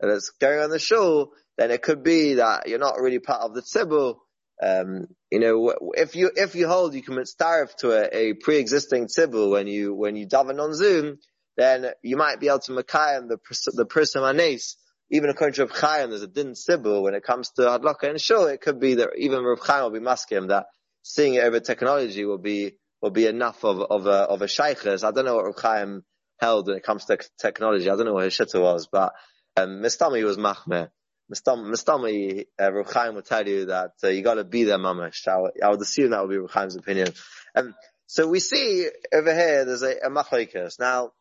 and 0.00 0.10
it's 0.10 0.30
going 0.40 0.58
on 0.58 0.70
the 0.70 0.78
show, 0.78 1.32
then 1.56 1.70
it 1.70 1.82
could 1.82 2.02
be 2.02 2.34
that 2.34 2.68
you're 2.68 2.78
not 2.78 2.98
really 2.98 3.20
part 3.20 3.42
of 3.42 3.54
the 3.54 3.62
tzibu. 3.62 4.16
Um, 4.62 5.06
you 5.30 5.40
know, 5.40 5.74
if 5.94 6.16
you, 6.16 6.30
if 6.34 6.54
you 6.54 6.66
hold, 6.68 6.94
you 6.94 7.02
commit 7.02 7.28
starve 7.28 7.74
to 7.76 7.92
a, 7.92 8.30
a 8.30 8.32
pre-existing 8.34 9.06
tzibu 9.06 9.50
when 9.50 9.66
you, 9.66 9.94
when 9.94 10.16
you 10.16 10.26
daven 10.26 10.60
on 10.60 10.74
Zoom, 10.74 11.18
then 11.56 11.86
you 12.02 12.16
might 12.16 12.40
be 12.40 12.48
able 12.48 12.58
to 12.60 12.72
makayim 12.72 13.28
the, 13.28 13.38
the 13.74 13.86
person 13.86 14.22
manes. 14.36 14.76
Even 15.10 15.30
according 15.30 15.54
to 15.54 15.66
Rav 15.66 15.76
Chaim, 15.78 16.10
there's 16.10 16.22
a 16.22 16.26
din 16.26 16.54
sibu 16.54 17.02
when 17.02 17.14
it 17.14 17.22
comes 17.22 17.50
to 17.50 17.62
hadlaka. 17.62 18.10
And 18.10 18.20
sure, 18.20 18.50
it 18.50 18.60
could 18.60 18.80
be 18.80 18.94
that 18.94 19.10
even 19.16 19.44
Rav 19.44 19.60
Chaim 19.60 19.84
will 19.84 19.90
be 19.90 20.00
masking 20.00 20.48
that 20.48 20.66
seeing 21.02 21.34
it 21.34 21.44
over 21.44 21.60
technology 21.60 22.24
will 22.24 22.38
be, 22.38 22.72
will 23.04 23.10
be 23.10 23.26
enough 23.26 23.62
of, 23.64 23.80
of 23.82 24.06
a, 24.06 24.22
of 24.32 24.40
a 24.40 24.46
shaykhis. 24.46 25.04
I 25.04 25.10
don't 25.10 25.26
know 25.26 25.36
what 25.36 25.60
Chaim 25.60 26.04
held 26.40 26.68
when 26.68 26.78
it 26.78 26.82
comes 26.82 27.04
to 27.04 27.18
technology. 27.38 27.90
I 27.90 27.96
don't 27.96 28.06
know 28.06 28.14
what 28.14 28.24
his 28.24 28.32
shitta 28.32 28.58
was, 28.62 28.88
but, 28.90 29.12
um, 29.58 29.82
Mistami 29.82 30.24
was 30.24 30.38
machmeh. 30.38 30.88
Mistami, 31.30 32.46
uh, 32.58 32.70
Chaim 32.90 33.14
will 33.14 33.20
tell 33.20 33.46
you 33.46 33.66
that 33.66 33.90
uh, 34.02 34.08
you 34.08 34.22
got 34.22 34.34
to 34.34 34.44
be 34.44 34.64
there, 34.64 34.78
mamash. 34.78 35.28
I, 35.28 35.66
I 35.66 35.68
would 35.68 35.82
assume 35.82 36.12
that 36.12 36.26
would 36.26 36.30
be 36.30 36.48
Chaim's 36.50 36.76
opinion. 36.76 37.08
Um, 37.54 37.74
so 38.06 38.26
we 38.26 38.40
see 38.40 38.88
over 39.12 39.34
here 39.34 39.66
there's 39.66 39.82
a, 39.82 39.96
a. 40.02 40.70
Now, 40.80 41.12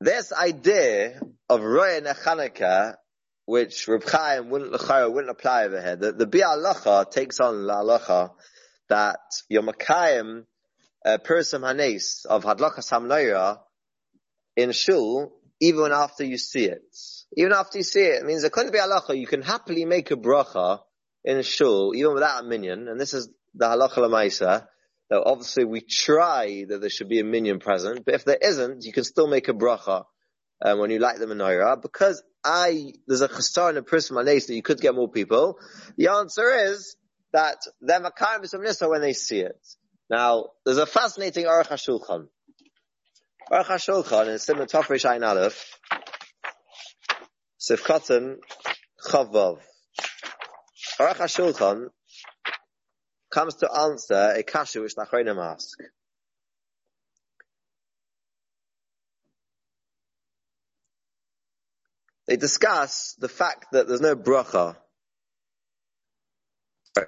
this 0.00 0.32
idea 0.32 1.20
of 1.48 1.62
Roya 1.62 2.02
Chanukah, 2.02 2.96
which 3.44 3.86
Reb 3.86 4.02
wouldn't, 4.50 4.72
wouldn't 4.72 5.30
apply 5.30 5.64
over 5.64 5.80
here, 5.80 5.94
the, 5.94 6.10
the 6.10 6.26
Bi'alacha 6.26 7.08
takes 7.08 7.38
on 7.38 7.66
La 7.66 7.84
Alacha 7.84 8.32
that 8.88 9.20
your 9.48 9.62
Makayim, 9.62 10.44
uh, 11.04 11.18
Persam 11.18 11.66
Hanes 11.66 12.26
of 12.28 12.44
Hadlacha 12.44 12.78
Samnoira 12.78 13.60
in 14.56 14.72
Shul, 14.72 15.32
even 15.60 15.92
after 15.92 16.24
you 16.24 16.38
see 16.38 16.64
it. 16.64 16.82
Even 17.36 17.52
after 17.52 17.78
you 17.78 17.84
see 17.84 18.02
it, 18.02 18.22
it 18.22 18.26
means 18.26 18.44
according 18.44 18.72
to 18.72 18.78
Bi'alacha, 18.78 19.18
you 19.18 19.26
can 19.26 19.42
happily 19.42 19.84
make 19.84 20.10
a 20.10 20.16
bracha 20.16 20.80
in 21.24 21.42
Shul, 21.42 21.94
even 21.94 22.14
without 22.14 22.44
a 22.44 22.46
minion. 22.46 22.88
and 22.88 23.00
this 23.00 23.14
is 23.14 23.28
the 23.54 23.66
Halacha 23.66 23.98
Lamaisa, 23.98 24.66
now, 25.10 25.22
obviously, 25.24 25.64
we 25.64 25.82
try 25.82 26.64
that 26.68 26.80
there 26.80 26.90
should 26.90 27.08
be 27.08 27.20
a 27.20 27.24
minion 27.24 27.60
present, 27.60 28.04
but 28.04 28.14
if 28.14 28.24
there 28.24 28.38
isn't, 28.40 28.84
you 28.84 28.92
can 28.92 29.04
still 29.04 29.28
make 29.28 29.48
a 29.48 29.52
bracha 29.52 30.04
um, 30.64 30.80
when 30.80 30.90
you 30.90 30.98
light 30.98 31.18
the 31.18 31.26
menorah 31.26 31.80
because 31.80 32.22
I 32.42 32.92
there's 33.06 33.20
a 33.20 33.28
chasar 33.28 33.70
in 33.70 33.76
a 33.76 33.82
person 33.82 34.16
hanais 34.16 34.46
that 34.46 34.54
you 34.54 34.62
could 34.62 34.80
get 34.80 34.94
more 34.94 35.10
people. 35.10 35.58
The 35.96 36.08
answer 36.08 36.50
is 36.50 36.96
that 37.36 37.58
they're 37.82 38.00
makayim 38.00 38.40
b'sam 38.40 38.88
when 38.88 39.02
they 39.02 39.12
see 39.12 39.40
it. 39.40 39.60
Now, 40.08 40.46
there's 40.64 40.78
a 40.78 40.86
fascinating 40.86 41.44
Aruch 41.44 41.66
HaShulchan. 41.66 42.28
Aruch 43.52 43.64
HaShulchan 43.64 44.28
in 44.28 44.38
Simon 44.38 44.66
Tofresh 44.66 45.04
Ein 45.04 45.22
Aleph, 45.22 45.78
Sifkatan 47.60 48.36
Chavav. 49.06 49.58
Aruch 50.98 51.16
HaShulchan 51.16 51.88
comes 53.30 53.56
to 53.56 53.70
answer 53.70 54.32
a 54.34 54.42
kasha 54.42 54.80
which 54.80 54.94
Nachronim 54.94 55.36
ask. 55.36 55.78
They 62.26 62.36
discuss 62.36 63.14
the 63.18 63.28
fact 63.28 63.66
that 63.72 63.88
there's 63.88 64.00
no 64.00 64.16
bracha. 64.16 64.76
The 66.94 67.06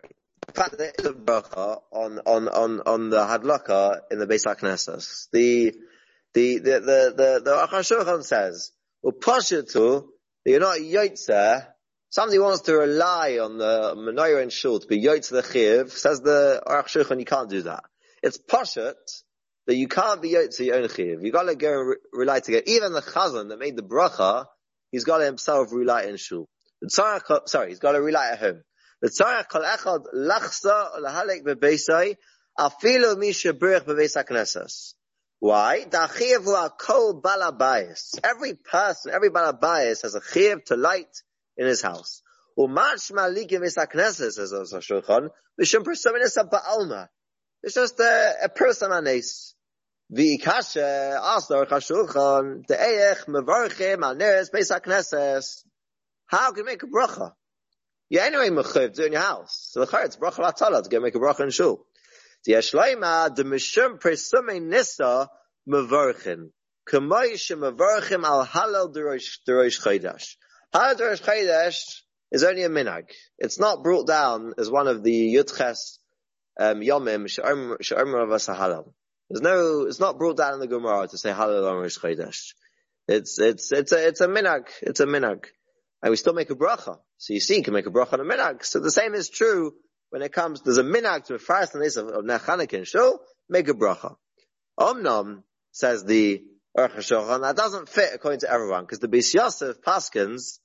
fact 0.52 0.78
there 0.78 0.92
is 0.98 1.06
a 1.06 1.12
bracha 1.12 1.80
on, 1.90 2.18
on, 2.26 2.48
on, 2.48 2.80
on 2.80 3.10
the 3.10 3.18
hadlaka 3.18 4.00
in 4.10 4.18
the 4.18 4.26
Beis 4.26 4.44
HaKnesses. 4.44 5.28
The, 5.32 5.74
the, 6.34 6.58
the, 6.58 6.80
the, 6.80 7.14
the, 7.16 7.40
the 7.44 7.68
Aruch 7.70 8.24
says, 8.24 8.72
well, 9.02 9.12
Pashitu, 9.12 10.06
you're 10.44 10.60
not 10.60 10.78
Yotzer, 10.78 11.66
Somebody 12.10 12.38
wants 12.38 12.62
to 12.62 12.74
rely 12.74 13.38
on 13.38 13.58
the 13.58 13.94
menorah 13.94 14.42
and 14.42 14.50
shul 14.50 14.80
to 14.80 14.86
be 14.86 15.02
yoyt 15.02 15.28
the 15.28 15.42
chiv, 15.42 15.92
says 15.92 16.22
the 16.22 16.62
Aruch 16.66 16.86
Shulchan, 16.86 17.18
you 17.18 17.26
can't 17.26 17.50
do 17.50 17.62
that. 17.62 17.84
It's 18.22 18.38
poshet 18.38 18.94
that 19.66 19.74
you 19.74 19.88
can't 19.88 20.22
be 20.22 20.30
yoyt 20.30 20.56
to 20.56 20.64
your 20.64 20.76
own 20.76 20.88
chiv. 20.88 21.22
You 21.22 21.30
gotta 21.30 21.54
go 21.54 21.80
and 21.80 21.88
re- 21.90 21.96
rely 22.14 22.40
together. 22.40 22.62
Even 22.66 22.92
the 22.92 23.02
chazan 23.02 23.50
that 23.50 23.58
made 23.58 23.76
the 23.76 23.82
bracha, 23.82 24.46
he's 24.90 25.04
gotta 25.04 25.26
himself 25.26 25.70
rely 25.70 26.04
in 26.04 26.16
shul. 26.16 26.48
Sorry, 26.88 27.68
he's 27.68 27.78
gotta 27.78 28.00
rely 28.00 28.30
at 28.30 28.38
home. 28.38 28.62
The 29.00 29.10
lachsa. 30.14 30.88
Why? 35.40 35.86
Every 38.24 38.54
person, 38.54 39.12
every 39.12 39.30
balabayis 39.30 40.02
has 40.02 40.16
a 40.16 40.20
chiv 40.20 40.64
to 40.64 40.76
light 40.76 41.22
in 41.56 41.66
his 41.66 41.80
house. 41.80 42.22
It's 47.62 47.74
just 47.74 48.00
a, 48.00 48.34
a 48.42 48.48
person 48.48 48.90
beis 54.52 54.72
haknesses. 54.72 55.64
How 56.26 56.50
can 56.50 56.58
you 56.58 56.64
make 56.64 56.82
a 56.82 56.86
bracha? 56.86 57.32
You 58.10 58.20
anyway 58.20 58.48
mechiv 58.48 58.94
do 58.94 59.04
in 59.04 59.12
your 59.12 59.20
house. 59.20 59.68
So 59.72 59.84
the 59.84 59.98
it's 59.98 60.16
bracha 60.16 60.38
latala 60.38 60.82
to 60.82 60.88
go 60.88 61.00
make 61.00 61.14
a 61.14 61.18
bracha 61.18 61.40
in 61.40 61.50
shul. 61.50 61.84
The 62.44 62.52
Yashleima, 62.54 63.34
the 63.34 63.44
Mishum 63.44 64.00
Presume 64.00 64.70
Nisa 64.70 65.28
Mevarchin. 65.68 66.50
Kamay 66.88 67.34
Mevarchim 67.34 68.24
al 68.24 68.46
Halal 68.46 68.94
Derosh 68.94 69.40
derosh 69.46 69.82
Chaydash. 69.82 70.36
Halal 70.74 70.94
Derosh 70.94 71.22
Chaydash 71.22 71.80
is 72.32 72.44
only 72.44 72.62
a 72.62 72.70
minag. 72.70 73.10
It's 73.38 73.58
not 73.58 73.82
brought 73.82 74.06
down 74.06 74.54
as 74.56 74.70
one 74.70 74.88
of 74.88 75.02
the 75.02 75.34
Yudches 75.34 75.98
um, 76.58 76.80
Yomim 76.80 77.28
She'omer 77.28 78.20
of 78.20 78.30
Halal. 78.30 78.92
There's 79.28 79.42
no, 79.42 79.82
it's 79.82 80.00
not 80.00 80.16
brought 80.16 80.38
down 80.38 80.54
in 80.54 80.60
the 80.60 80.66
Gemara 80.66 81.08
to 81.08 81.18
say 81.18 81.30
Halal 81.30 81.62
Derosh 81.62 82.00
Chaydash. 82.00 82.54
It's, 83.06 83.38
it's, 83.38 83.70
it's 83.70 83.92
a, 83.92 84.08
it's 84.08 84.22
a 84.22 84.28
minag. 84.28 84.68
It's 84.80 85.00
a 85.00 85.06
minag. 85.06 85.44
And 86.02 86.10
we 86.10 86.16
still 86.16 86.32
make 86.32 86.48
a 86.48 86.54
bracha. 86.54 86.98
So 87.18 87.34
you 87.34 87.40
see, 87.40 87.56
you 87.56 87.62
can 87.62 87.74
make 87.74 87.86
a 87.86 87.90
bracha 87.90 88.14
on 88.14 88.20
a 88.20 88.24
minag. 88.24 88.64
So 88.64 88.80
the 88.80 88.90
same 88.90 89.14
is 89.14 89.28
true 89.28 89.74
when 90.10 90.22
it 90.22 90.32
comes, 90.32 90.62
there's 90.62 90.78
a 90.78 90.84
minag 90.84 91.24
to 91.26 91.38
first 91.38 91.74
and 91.74 91.82
this 91.82 91.96
of, 91.96 92.08
of 92.08 92.24
Nechanik 92.24 92.72
and 92.72 92.86
Shul, 92.86 93.20
make 93.48 93.68
a 93.68 93.74
bracha. 93.74 94.16
Omnam, 94.78 95.42
says 95.72 96.04
the 96.04 96.42
Aruch 96.76 96.96
HaShulchan, 96.96 97.42
that 97.42 97.56
doesn't 97.56 97.88
fit 97.88 98.10
according 98.14 98.40
to 98.40 98.50
everyone, 98.50 98.84
because 98.84 99.00
the 99.00 99.08
Beis 99.08 99.34
Yosef 99.34 99.82
Paskins, 99.82 100.58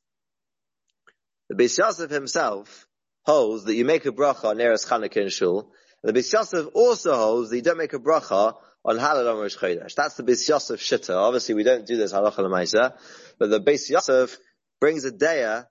the 1.49 1.55
Beis 1.55 1.77
Yosef 1.77 2.09
himself 2.09 2.87
holds 3.25 3.65
that 3.65 3.75
you 3.75 3.85
make 3.85 4.05
a 4.05 4.11
bracha 4.11 4.45
on 4.45 4.57
Eretz 4.57 4.87
Chanukah 4.87 5.21
and 5.21 5.31
Shul, 5.31 5.71
and 6.03 6.15
the 6.15 6.19
Beis 6.19 6.31
Yosef 6.31 6.67
also 6.73 7.15
holds 7.15 7.49
that 7.49 7.55
you 7.55 7.61
don't 7.63 7.77
make 7.77 7.93
a 7.93 7.99
bracha 7.99 8.55
on 8.85 8.97
Halal 8.97 9.41
on 9.41 9.49
Chodesh. 9.49 9.95
That's 9.95 10.15
the 10.15 10.23
Beis 10.23 10.47
Yosef 10.47 10.79
Shitta. 10.79 11.15
Obviously 11.15 11.55
we 11.55 11.63
don't 11.63 11.85
do 11.85 11.97
this 11.97 12.13
halacha 12.13 12.39
l'maisa, 12.39 12.93
but 13.39 13.49
the 13.49 13.59
Beis 13.59 13.89
Yosef 13.89 14.37
brings 14.79 15.05
a 15.05 15.11
daya 15.11 15.65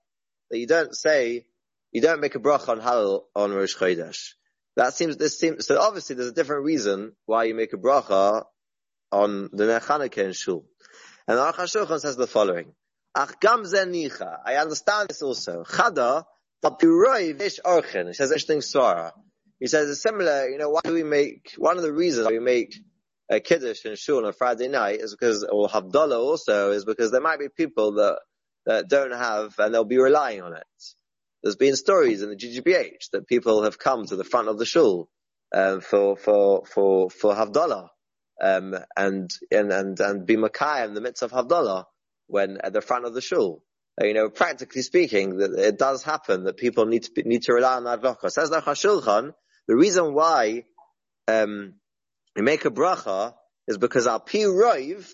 that 0.52 0.58
you 0.58 0.66
don't 0.66 0.94
say 0.94 1.46
you 1.90 2.02
don't 2.02 2.20
make 2.20 2.34
a 2.34 2.38
bracha 2.38 2.68
on 2.68 2.80
halal 2.80 3.22
on 3.34 3.52
Rosh 3.52 3.74
Chodesh. 3.74 4.34
That 4.76 4.94
seems, 4.94 5.16
this 5.16 5.38
seems, 5.38 5.66
so 5.66 5.80
obviously 5.80 6.16
there's 6.16 6.28
a 6.28 6.34
different 6.34 6.64
reason 6.64 7.12
why 7.26 7.44
you 7.44 7.54
make 7.54 7.72
a 7.72 7.78
bracha 7.78 8.44
on 9.10 9.48
the 9.52 9.64
Nechaneke 9.64 10.24
and 10.24 10.36
Shul. 10.36 10.64
And 11.26 11.38
Aruch 11.38 11.54
HaShulchan 11.54 12.00
says 12.00 12.16
the 12.16 12.26
following. 12.26 12.72
Ach 13.14 13.38
gam 13.40 13.64
nicha. 13.64 14.38
I 14.44 14.56
understand 14.56 15.08
this 15.08 15.22
also. 15.22 15.64
Chada, 15.64 16.24
tapiroi 16.64 17.36
vish 17.36 17.58
orchen. 17.64 18.08
He 18.08 18.14
says 18.14 18.30
interesting 18.30 18.58
svara. 18.58 19.12
He 19.58 19.66
says 19.66 19.88
it's 19.90 20.02
similar, 20.02 20.48
you 20.48 20.58
know, 20.58 20.70
why 20.70 20.80
do 20.84 20.92
we 20.92 21.04
make, 21.04 21.54
one 21.56 21.76
of 21.76 21.82
the 21.82 21.92
reasons 21.92 22.28
we 22.28 22.40
make 22.40 22.74
a 23.30 23.40
kiddush 23.40 23.84
in 23.84 23.96
shul 23.96 24.18
on 24.18 24.24
a 24.26 24.32
Friday 24.32 24.68
night 24.68 25.00
is 25.00 25.14
because, 25.14 25.44
or 25.44 25.68
havdalah 25.68 26.18
also, 26.18 26.72
is 26.72 26.84
because 26.84 27.10
there 27.10 27.20
might 27.20 27.38
be 27.38 27.48
people 27.48 27.92
that, 27.92 28.18
that 28.66 28.88
don't 28.88 29.12
have, 29.12 29.55
and 29.59 29.75
they'll 29.75 29.85
be 29.85 29.98
relying 29.98 30.42
on 30.42 30.57
it. 30.57 30.66
There's 31.42 31.57
been 31.57 31.77
stories 31.77 32.22
in 32.22 32.31
the 32.31 32.37
GGBH 32.37 33.11
that 33.12 33.27
people 33.27 33.64
have 33.64 33.79
come 33.79 34.07
to 34.07 34.16
the 34.16 34.25
front 34.25 34.48
of 34.48 34.59
the 34.59 34.66
shul 34.66 35.09
um, 35.55 35.81
for 35.81 36.16
for 36.16 36.64
for 36.66 37.11
for 37.11 37.35
Havdalah 37.35 37.88
um, 38.40 38.77
and 38.96 39.31
and 39.51 39.72
and 39.72 40.01
and 40.01 40.27
be 40.27 40.37
Makai 40.37 40.87
in 40.87 40.94
the 40.94 41.01
midst 41.01 41.22
of 41.22 41.33
Havdalah 41.33 41.85
when 42.27 42.59
at 42.62 42.72
the 42.72 42.81
front 42.81 43.05
of 43.05 43.14
the 43.14 43.20
shul. 43.20 43.64
Uh, 44.01 44.07
you 44.07 44.14
know, 44.14 44.31
practically 44.31 44.81
speaking, 44.81 45.37
that 45.38 45.53
it 45.53 45.79
does 45.79 46.03
happen 46.03 46.44
that 46.44 46.57
people 46.57 46.87
need 46.87 47.03
to 47.03 47.22
need 47.25 47.42
to 47.42 47.53
rely 47.53 47.75
on 47.75 47.85
advoka. 47.85 48.31
Says 48.31 48.48
the 48.51 49.35
the 49.68 49.77
reason 49.77 50.14
why 50.14 50.64
um, 51.29 51.75
we 52.35 52.42
make 52.42 52.64
a 52.64 52.70
bracha 52.70 53.35
is 53.68 53.79
because 53.79 54.07
our 54.07 54.18
pi 54.18 54.40
roiv, 54.40 55.11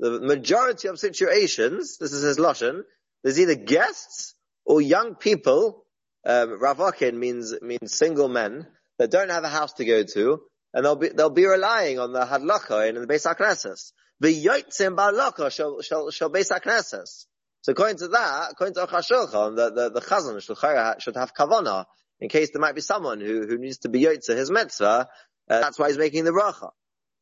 the 0.00 0.18
majority 0.20 0.88
of 0.88 0.98
situations, 0.98 1.98
this 1.98 2.12
is 2.12 2.22
his 2.22 2.38
lashon, 2.38 2.82
there's 3.22 3.38
either 3.38 3.54
guests 3.54 4.34
or 4.64 4.80
young 4.80 5.14
people, 5.14 5.84
um, 6.26 6.58
Ravakin 6.58 7.14
means, 7.14 7.54
means 7.60 7.94
single 7.94 8.28
men 8.28 8.66
that 8.98 9.10
don't 9.10 9.30
have 9.30 9.44
a 9.44 9.48
house 9.48 9.74
to 9.74 9.84
go 9.84 10.02
to, 10.02 10.40
and 10.72 10.84
they'll 10.84 10.96
be, 10.96 11.08
they'll 11.08 11.28
be 11.28 11.46
relying 11.46 11.98
on 11.98 12.12
the 12.12 12.20
hadlaka 12.24 12.88
and 12.88 12.96
the 12.96 13.06
Beis 13.06 13.26
HaKnesses. 13.26 13.92
The 14.20 14.44
yotzim 14.44 14.96
ba'laka 14.96 15.52
shall, 15.52 15.82
shall, 15.82 16.10
shall 16.10 16.30
Beis 16.30 16.50
HaKnesses. 16.50 17.26
So 17.60 17.72
according 17.72 17.98
to 17.98 18.08
that, 18.08 18.52
according 18.52 18.74
to 18.74 18.86
Aruch 18.86 19.02
HaShulchan, 19.02 19.56
the, 19.56 19.70
the, 19.70 19.90
the 19.90 20.00
chazan 20.00 20.40
should, 20.40 21.02
should 21.02 21.16
have 21.16 21.34
kavana, 21.34 21.84
in 22.20 22.30
case 22.30 22.50
there 22.52 22.60
might 22.60 22.74
be 22.74 22.80
someone 22.80 23.20
who, 23.20 23.46
who 23.46 23.58
needs 23.58 23.78
to 23.78 23.90
be 23.90 24.02
yotze 24.02 24.34
his 24.34 24.50
mitzvah, 24.50 25.08
uh, 25.50 25.60
that's 25.60 25.78
why 25.78 25.88
he's 25.88 25.98
making 25.98 26.24
the 26.24 26.30
bracha. 26.30 26.70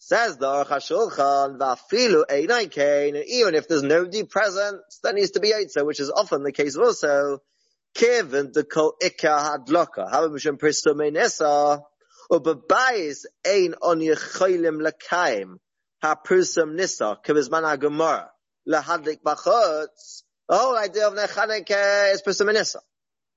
Says 0.01 0.37
the 0.37 0.47
Aruch 0.47 0.69
HaShulchan, 0.69 1.59
Vafilu 1.59 2.25
and 2.31 3.17
even 3.27 3.55
if 3.55 3.67
there's 3.67 3.83
nobody 3.83 4.23
present, 4.23 4.81
there 5.03 5.13
needs 5.13 5.33
to 5.33 5.41
be 5.41 5.53
Yitzah, 5.53 5.85
which 5.85 5.99
is 6.01 6.11
often 6.11 6.45
the 6.45 6.53
case 6.53 6.77
also. 6.77 7.43
Kevin 7.95 8.53
the 8.53 8.63
Hadloka, 8.63 10.07
On 13.83 14.01
Lakaim, 14.81 15.59
Nisa, 16.75 17.19
Lahadlik 18.69 19.19
the 20.49 20.57
whole 20.57 20.77
idea 20.77 21.09
of 21.09 21.15
Nechaneke 21.15 22.13
is 22.15 22.23
Prisum 22.23 22.53
Nisa. 22.55 22.81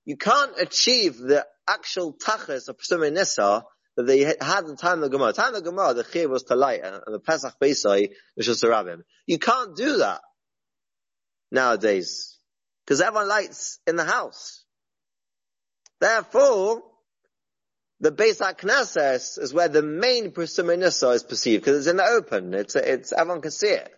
You 0.05 0.15
can't 0.15 0.57
achieve 0.59 1.17
the 1.17 1.45
actual 1.67 2.13
tachas 2.13 2.69
of 2.69 2.77
Prisum 2.77 3.11
Nisa 3.13 3.65
that 3.97 4.03
they 4.07 4.19
had 4.19 4.65
the 4.65 4.75
time 4.75 5.03
of 5.03 5.11
the 5.11 5.17
Gemara. 5.17 5.33
Time 5.33 5.53
of 5.53 5.63
the 5.63 5.69
Gemara, 5.69 5.93
the 5.93 6.03
Chiv 6.03 6.29
was 6.29 6.43
to 6.43 6.55
light, 6.55 6.83
uh, 6.83 7.01
and 7.05 7.13
the 7.13 7.19
Pesach 7.19 7.55
Beisai 7.61 8.11
was 8.37 8.45
just 8.45 8.63
Rabbim. 8.63 9.01
You 9.25 9.37
can't 9.37 9.75
do 9.75 9.97
that 9.97 10.21
nowadays, 11.51 12.37
because 12.85 13.01
everyone 13.01 13.27
lights 13.27 13.79
in 13.85 13.95
the 13.97 14.05
house. 14.05 14.63
Therefore, 15.99 16.83
the 17.99 18.11
Beis 18.11 18.39
Knesses 18.39 19.37
is 19.39 19.53
where 19.53 19.67
the 19.67 19.83
main 19.83 20.33
Nisa 20.35 21.09
is 21.09 21.23
perceived, 21.23 21.63
because 21.63 21.79
it's 21.79 21.87
in 21.87 21.97
the 21.97 22.05
open. 22.05 22.53
It's, 22.53 22.75
it's, 22.75 23.13
everyone 23.13 23.41
can 23.41 23.51
see 23.51 23.67
it. 23.67 23.91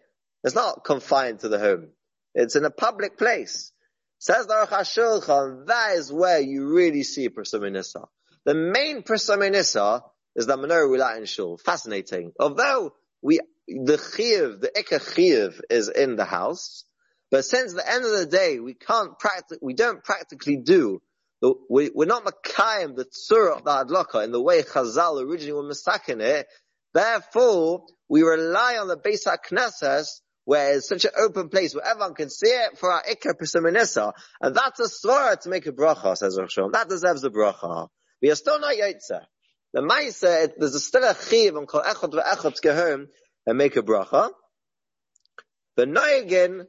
It's 0.43 0.55
not 0.55 0.83
confined 0.83 1.39
to 1.39 1.49
the 1.49 1.59
home. 1.59 1.89
It's 2.35 2.55
in 2.55 2.65
a 2.65 2.71
public 2.71 3.17
place. 3.17 3.71
Says 4.17 4.47
the 4.47 4.53
Aruch 4.53 4.69
HaShulchan, 4.69 5.67
that 5.67 5.95
is 5.95 6.11
where 6.11 6.39
you 6.39 6.73
really 6.73 7.03
see 7.03 7.29
Nisa. 7.29 8.01
The 8.45 8.53
main 8.53 9.03
Prisaminissa 9.03 10.01
is 10.35 10.47
the 10.47 10.57
menorah 10.57 10.91
we 10.91 11.17
in 11.17 11.25
shul. 11.25 11.57
Fascinating. 11.57 12.33
Although 12.39 12.93
we, 13.21 13.39
the 13.67 13.97
chiv, 13.97 14.59
the 14.59 14.71
ikka 14.75 15.13
chiv 15.13 15.61
is 15.69 15.89
in 15.89 16.15
the 16.15 16.25
house, 16.25 16.83
but 17.31 17.45
since 17.45 17.73
the 17.73 17.89
end 17.89 18.05
of 18.05 18.11
the 18.11 18.25
day, 18.25 18.59
we 18.59 18.73
can't 18.73 19.17
practic, 19.17 19.59
we 19.61 19.73
don't 19.73 20.03
practically 20.03 20.57
do, 20.57 21.01
we, 21.69 21.89
we're 21.93 22.05
not 22.05 22.25
makayim 22.25 22.95
the 22.95 23.05
tzura 23.05 23.57
of 23.57 23.63
the 23.65 23.71
adlaka 23.71 24.23
in 24.23 24.31
the 24.31 24.41
way 24.41 24.61
Chazal 24.61 25.21
originally 25.21 25.53
were 25.53 25.67
mistaken 25.67 26.21
it. 26.21 26.47
Therefore, 26.93 27.85
we 28.07 28.21
rely 28.21 28.77
on 28.77 28.87
the 28.87 28.97
Beis 28.97 29.25
HaKnesses 29.25 30.21
where 30.45 30.75
it's 30.75 30.87
such 30.87 31.05
an 31.05 31.11
open 31.17 31.49
place 31.49 31.73
where 31.73 31.85
everyone 31.85 32.13
can 32.13 32.29
see 32.29 32.47
it 32.47 32.77
for 32.77 32.91
our 32.91 33.01
Iker 33.03 33.33
Pisaminissa. 33.33 34.13
And 34.41 34.55
that's 34.55 34.79
a 34.79 35.07
svara 35.07 35.39
to 35.41 35.49
make 35.49 35.65
a 35.65 35.71
bracha, 35.71 36.17
says 36.17 36.37
Rosh 36.37 36.57
That 36.71 36.89
deserves 36.89 37.23
a 37.23 37.29
bracha. 37.29 37.87
We 38.23 38.31
are 38.31 38.35
still 38.35 38.57
not 38.57 38.73
Yotze. 38.73 39.19
The 39.73 39.81
Maisa, 39.81 40.49
there's 40.57 40.75
a 40.75 40.79
still 40.79 41.03
a 41.03 41.13
chiv 41.13 41.57
on 41.57 41.65
kol 41.65 41.81
echot 41.81 42.13
ve'echot 42.13 42.55
to 42.55 42.61
go 42.61 42.73
home 42.73 43.07
and 43.45 43.57
make 43.57 43.75
a 43.75 43.81
bracha. 43.81 44.29
The 45.75 45.85
noyagin 45.85 46.61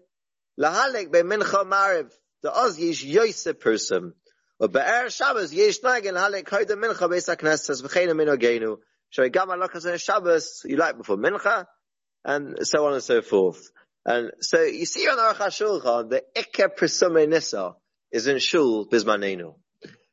lahalik 0.61 1.13
be 1.13 1.21
mincha 1.21 1.65
mariv 1.65 2.11
the 2.43 2.53
oz 2.53 2.77
yish 2.77 3.05
Yosef 3.05 3.61
person. 3.61 4.15
Or 4.59 4.67
be'er 4.67 5.09
Shabbos 5.11 5.55
yish 5.55 5.81
noyagin 5.81 6.15
lahalik 6.15 6.43
koydem 6.43 6.83
mincha 6.83 7.09
beis 7.09 7.33
haknesses 7.33 7.83
v'cheinu 7.85 8.15
minogenu. 8.21 8.79
So 9.13 9.29
gam 9.29 9.47
alokas 9.47 9.89
on 9.89 9.97
Shabbos 9.97 10.63
you 10.65 10.77
like 10.77 10.97
before 10.97 11.19
mincha 11.19 11.67
and 12.25 12.67
so 12.67 12.85
on 12.85 12.95
and 12.95 13.03
so 13.03 13.23
forth. 13.23 13.71
And 14.05 14.33
so 14.41 14.61
you 14.61 14.87
see 14.87 15.07
on 15.07 15.19
Aruch 15.19 15.37
HaShulchan 15.37 16.11
the 16.11 16.25
ikke 16.35 16.77
presume 16.77 17.31
nisa 17.31 17.77
is 18.11 18.27
in 18.27 18.41
shul 18.41 18.89
bismanenu. 18.89 19.55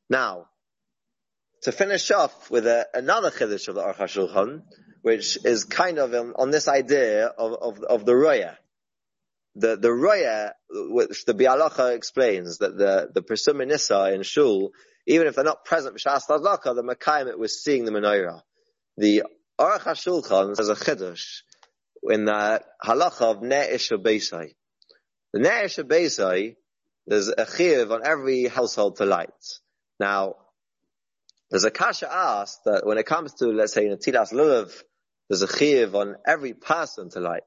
Now, 0.07 0.45
to 1.63 1.71
finish 1.71 2.09
off 2.11 2.49
with 2.49 2.65
a, 2.65 2.87
another 2.93 3.29
chiddush 3.29 3.67
of 3.67 3.75
the 3.75 3.81
Aruch 3.81 3.97
HaShulchan, 3.97 4.63
which 5.01 5.37
is 5.45 5.63
kind 5.63 5.99
of 5.99 6.13
on, 6.13 6.33
on 6.35 6.51
this 6.51 6.67
idea 6.67 7.27
of, 7.27 7.53
of, 7.53 7.83
of 7.83 8.05
the 8.05 8.15
roya. 8.15 8.57
The, 9.55 9.75
the 9.75 9.91
roya, 9.91 10.53
which 10.69 11.25
the 11.25 11.33
Bialacha 11.33 11.95
explains 11.95 12.59
that 12.59 12.77
the, 12.77 13.09
the 13.13 13.21
Persum 13.21 13.65
Nisa 13.67 14.13
in 14.13 14.23
Shul, 14.23 14.71
even 15.07 15.27
if 15.27 15.35
they're 15.35 15.43
not 15.43 15.65
present 15.65 15.95
B'Shas 15.95 16.27
Ladlaka, 16.29 16.75
the 16.75 16.83
Makayim 16.83 17.27
it 17.27 17.37
was 17.37 17.63
seeing 17.63 17.85
the 17.85 17.91
menorah. 17.91 18.41
the 18.97 19.23
Aruch 19.59 19.81
HaShulchan 19.81 20.55
says 20.55 20.69
a 20.69 20.75
chiddush 20.75 21.41
in 22.03 22.25
the 22.25 22.61
halacha 22.83 23.21
of 23.21 23.37
Ne'ish 23.41 23.91
Beisai. 24.01 24.53
The 25.33 25.39
Ne'ish 25.39 25.83
Beisai, 25.83 26.55
there's 27.05 27.27
a 27.27 27.45
chiv 27.45 27.91
on 27.91 28.01
every 28.03 28.45
household 28.45 28.97
to 28.97 29.05
light. 29.05 29.29
Now, 29.99 30.35
there's 31.51 31.65
a 31.65 31.71
kasha 31.71 32.11
asked 32.11 32.63
that 32.63 32.85
when 32.85 32.97
it 32.97 33.05
comes 33.05 33.33
to, 33.35 33.47
let's 33.47 33.73
say, 33.73 33.85
in 33.85 33.91
a 33.91 33.97
Tilas 33.97 34.31
Lulav, 34.31 34.73
there's 35.29 35.41
a 35.41 35.57
chiv 35.57 35.95
on 35.95 36.15
every 36.25 36.53
person 36.53 37.09
to 37.11 37.19
light. 37.19 37.43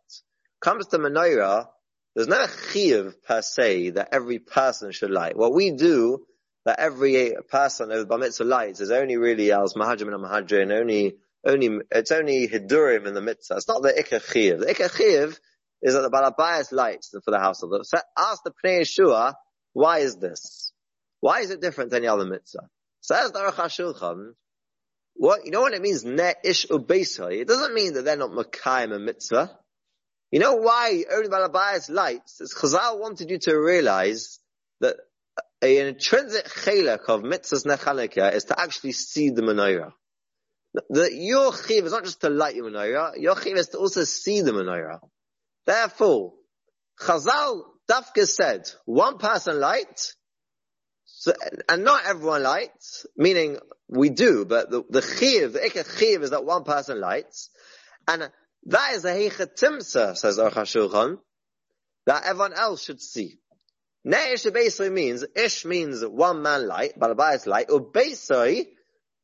Comes 0.61 0.87
to 0.89 0.99
menorah, 0.99 1.69
there's 2.15 2.29
no 2.29 2.47
chiv 2.73 3.17
per 3.27 3.41
se 3.41 3.91
that 3.91 4.11
every 4.13 4.39
person 4.39 4.93
should 4.93 5.11
light. 5.11 5.37
What 5.37 5.55
we 5.55 5.71
do, 5.71 6.27
that 6.67 6.79
every 6.79 7.35
person 7.49 7.91
of 7.91 8.09
Bar 8.09 8.19
Mitzvah 8.19 8.45
lights 8.45 8.81
is 8.81 8.91
only 8.91 9.17
really 9.17 9.53
as 9.53 9.75
Mahajim 9.75 10.13
and 10.13 10.73
only, 10.73 11.17
only, 11.45 11.81
it's 11.91 12.13
only 12.13 12.47
Hidurim 12.47 13.07
in 13.07 13.15
the 13.15 13.21
Mitzvah. 13.23 13.57
It's 13.57 13.69
not 13.69 13.83
the 13.83 13.93
Ikka 13.93 14.33
chiv. 14.33 14.61
The 14.61 14.67
Ikka 14.67 14.97
chiv 14.97 15.39
is 15.83 15.95
that 15.95 16.01
the 16.01 16.11
Balabayas 16.11 16.73
lights 16.73 17.15
for 17.25 17.31
the 17.31 17.39
household. 17.39 17.87
So 17.87 17.99
ask 18.17 18.43
the 18.45 18.53
Pnei 18.53 18.83
Yeshua, 18.83 19.35
why 19.73 19.99
is 19.99 20.17
this? 20.17 20.73
Why 21.21 21.41
is 21.41 21.51
it 21.51 21.61
different 21.61 21.91
than 21.91 22.03
the 22.03 22.09
other 22.09 22.27
Mitzvah? 22.27 22.69
Says 23.05 23.33
the 23.33 23.41
Aruch 23.41 23.57
HaShulchan, 23.57 24.33
what, 25.13 25.45
you 25.45 25.51
know 25.51 25.61
what 25.61 25.75
it 25.75 25.83
means, 25.83 26.07
ne 26.07 26.33
ish 26.43 26.67
ubeisai? 26.69 27.43
It 27.43 27.47
doesn't 27.47 27.75
mean 27.75 27.93
that 27.93 28.07
they're 28.07 28.17
not 28.17 28.31
Makayim 28.31 28.97
a 28.97 28.99
mitzvah. 28.99 29.51
You 30.31 30.41
know 30.41 30.55
why 30.55 31.05
only 31.13 31.29
Balabayas 31.29 31.91
lights? 31.91 32.41
It's 32.41 32.55
Chazal 32.55 32.99
wanted 32.99 33.29
you 33.29 33.39
to 33.41 33.55
realize 33.57 34.39
that 34.81 34.97
an 35.61 35.89
intrinsic 35.89 36.47
chelak 36.47 37.05
of 37.09 37.21
mitzvahs 37.21 37.67
nechanekah 37.67 38.33
is 38.33 38.45
to 38.45 38.59
actually 38.59 38.93
see 38.93 39.29
the 39.29 39.43
menorah. 39.43 39.93
The, 40.89 41.11
your 41.13 41.55
chiv 41.55 41.85
is 41.85 41.93
not 41.93 42.05
just 42.05 42.23
to 42.23 42.31
light 42.31 42.55
your 42.55 42.71
menorah, 42.71 43.21
your 43.21 43.39
chiv 43.39 43.59
is 43.59 43.69
to 43.69 43.79
also 43.79 44.05
see 44.05 44.41
the 44.41 44.53
menorah. 44.53 45.01
Therefore, 45.67 46.33
Chazal 46.99 47.65
Dafka 47.87 48.27
said, 48.27 48.71
one 48.87 49.19
person 49.19 49.61
light, 49.61 50.15
so, 51.05 51.33
and 51.69 51.85
not 51.85 52.07
everyone 52.07 52.43
lights, 52.43 53.07
meaning 53.17 53.59
we 53.89 54.11
do, 54.11 54.45
but 54.45 54.71
the, 54.71 54.85
the 54.89 55.03
chiv, 55.03 55.53
the 55.53 55.61
ikka 55.61 55.99
chiv 55.99 56.23
is 56.23 56.31
that 56.31 56.45
one 56.45 56.65
person 56.65 57.01
lights, 57.01 57.51
and 58.09 58.31
that 58.67 58.93
is 58.95 59.05
a 59.05 59.13
heichatimsa, 59.13 60.17
says 60.17 60.39
Aruch 60.39 60.53
HaShulchan, 60.53 61.19
that 62.07 62.25
everyone 62.25 62.55
else 62.55 62.85
should 62.85 63.01
see. 63.01 63.39
Ne'ish 64.07 64.51
basically 64.53 64.91
means, 64.91 65.25
ish 65.35 65.65
means 65.65 66.05
one 66.05 66.43
man 66.43 66.67
light, 66.67 66.99
balabayas 66.99 67.47
light, 67.47 67.71
or 67.71 67.91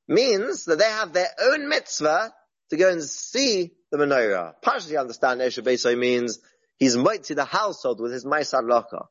means 0.08 0.64
that 0.64 0.78
they 0.78 0.84
have 0.84 1.12
their 1.12 1.28
own 1.42 1.68
mitzvah 1.68 2.32
to 2.70 2.76
go 2.76 2.90
and 2.90 3.02
see 3.02 3.72
the 3.90 3.98
menorah. 3.98 4.54
Partially 4.62 4.96
understand 4.96 5.40
Ne'ish 5.40 5.62
basically 5.62 5.96
means 5.96 6.38
he's 6.78 6.94
to 6.94 7.34
the 7.34 7.44
household 7.44 8.00
with 8.00 8.12
his 8.12 8.24
Maisad 8.24 8.62
Laka. 8.62 9.06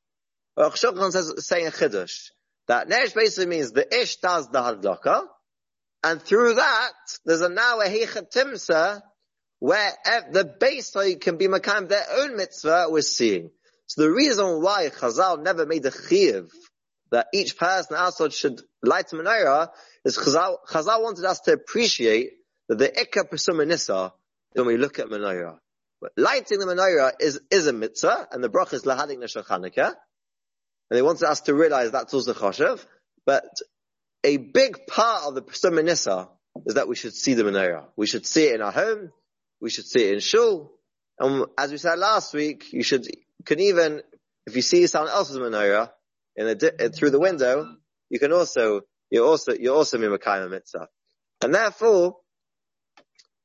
Aruch 0.58 0.74
HaShulchan 0.74 1.12
says, 1.12 1.48
saying 1.48 1.68
a 1.68 1.72
chiddush. 1.72 2.30
That 2.70 2.88
Nesh 2.88 3.14
basically 3.14 3.48
means 3.48 3.72
the 3.72 4.02
Ish 4.02 4.18
does 4.18 4.48
the 4.50 4.60
Hadlaka, 4.60 5.26
and 6.04 6.22
through 6.22 6.54
that, 6.54 6.94
there's 7.26 7.42
a 7.42 7.50
now 7.50 7.80
a 7.80 7.86
Heichatimsa, 7.86 9.02
where 9.58 9.92
the 10.32 10.46
base 10.46 10.96
can 11.20 11.38
be 11.38 11.48
Makam, 11.48 11.90
their 11.90 12.06
own 12.20 12.38
mitzvah 12.38 12.86
we're 12.90 13.02
seeing. 13.02 13.50
So 13.88 14.04
the 14.04 14.12
reason 14.12 14.62
why 14.62 14.88
Chazal 14.90 15.42
never 15.42 15.66
made 15.66 15.84
a 15.88 15.92
Chiv, 15.92 16.52
that 17.10 17.26
each 17.34 17.58
person 17.58 17.96
outside 17.98 18.34
should 18.34 18.62
light 18.84 19.12
a 19.14 19.16
menorah, 19.16 19.70
is 20.06 20.16
Chazal, 20.16 20.58
Chazal 20.70 21.02
wanted 21.02 21.26
us 21.26 21.40
to 21.42 21.54
appreciate 21.54 22.34
that 22.68 22.78
the 22.78 22.88
Ikka 22.88 23.32
Pesumanissa, 23.32 24.12
when 24.54 24.68
we 24.68 24.78
look 24.78 25.00
at 25.00 25.08
menorah. 25.08 25.58
But 26.02 26.12
lighting 26.16 26.60
the 26.60 26.68
menorah 26.68 27.14
is, 27.20 27.42
is 27.50 27.66
a 27.66 27.74
mitzvah, 27.74 28.28
and 28.32 28.44
the 28.44 28.50
brach 28.50 28.74
is 28.74 28.84
Lahadik 28.84 29.18
Neshach 29.18 29.48
and 30.90 30.98
they 30.98 31.02
wanted 31.02 31.30
us 31.30 31.42
to 31.42 31.54
realize 31.54 31.92
that's 31.92 32.14
also 32.14 32.34
choshev. 32.34 32.84
But 33.26 33.50
a 34.24 34.38
big 34.38 34.88
part 34.88 35.26
of 35.26 35.36
the 35.36 35.42
Pesum 35.42 35.88
is 35.88 36.74
that 36.74 36.88
we 36.88 36.96
should 36.96 37.14
see 37.14 37.36
the 37.36 37.44
menorah. 37.44 37.86
We 37.96 38.08
should 38.08 38.26
see 38.26 38.46
it 38.46 38.56
in 38.56 38.62
our 38.62 38.72
home. 38.72 39.12
We 39.62 39.70
should 39.70 39.86
see 39.86 40.08
it 40.08 40.14
in 40.14 40.20
shul. 40.20 40.72
And 41.20 41.46
as 41.58 41.72
we 41.72 41.78
said 41.78 42.00
last 42.00 42.34
week, 42.34 42.72
you 42.72 42.84
should 42.84 43.06
can 43.46 43.60
even 43.60 44.02
if 44.46 44.56
you 44.56 44.62
see 44.62 44.88
someone 44.88 45.12
else's 45.12 45.38
menorah 45.38 45.92
in 46.36 46.48
a, 46.48 46.90
through 46.90 47.12
the 47.12 47.20
window, 47.20 47.76
you 48.10 48.20
can 48.20 48.32
also 48.34 48.82
you 49.12 49.26
also 49.26 49.54
you 49.54 49.74
also 49.74 49.98
mimakayim 49.98 50.50
mitzvah, 50.50 50.88
and 51.42 51.54
therefore 51.54 52.18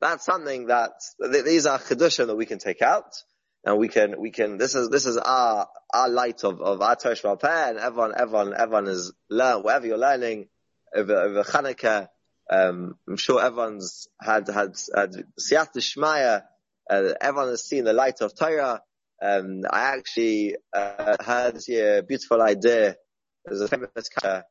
that's 0.01 0.25
something 0.25 0.67
that 0.67 0.93
these 1.19 1.67
are 1.67 1.79
chedushim 1.79 2.27
that 2.27 2.37
we 2.37 2.47
can 2.47 2.59
take 2.59 2.83
out 2.83 3.13
and 3.65 3.79
we 3.79 3.89
can 3.89 4.21
we 4.21 4.31
can 4.31 4.59
this 4.59 4.75
is 4.75 4.89
this 4.91 5.07
is 5.07 5.17
our 5.17 5.69
our 5.93 6.09
light 6.09 6.45
of 6.45 6.61
of 6.61 6.81
our 6.83 6.97
Torah 6.97 7.17
and 7.69 7.79
everyone 7.79 8.13
everyone 8.17 8.55
everyone 8.55 8.89
is 8.89 9.13
learn 9.31 9.63
whatever 9.63 9.87
you're 9.87 9.99
learning 9.99 10.49
over 10.95 11.17
over 11.17 11.43
Hanukkah. 11.43 12.09
Um, 12.51 12.97
I'm 13.09 13.17
sure 13.17 13.43
everyone's 13.43 14.09
had 14.21 14.49
had 14.49 14.77
had 14.95 15.13
Siyat 15.41 15.75
Shmaya. 15.77 16.43
Uh, 16.89 17.15
everyone 17.21 17.49
has 17.49 17.65
seen 17.65 17.85
the 17.85 17.95
light 17.95 18.21
of 18.21 18.37
Torah. 18.37 18.83
Um, 19.23 19.63
I 19.71 19.97
actually 19.97 20.57
uh, 20.75 21.17
had 21.25 21.59
a 21.71 22.03
beautiful 22.03 22.43
idea. 22.43 22.97
There's 23.47 23.63
a 23.63 23.69
famous 23.69 24.11
uh, 24.23 24.43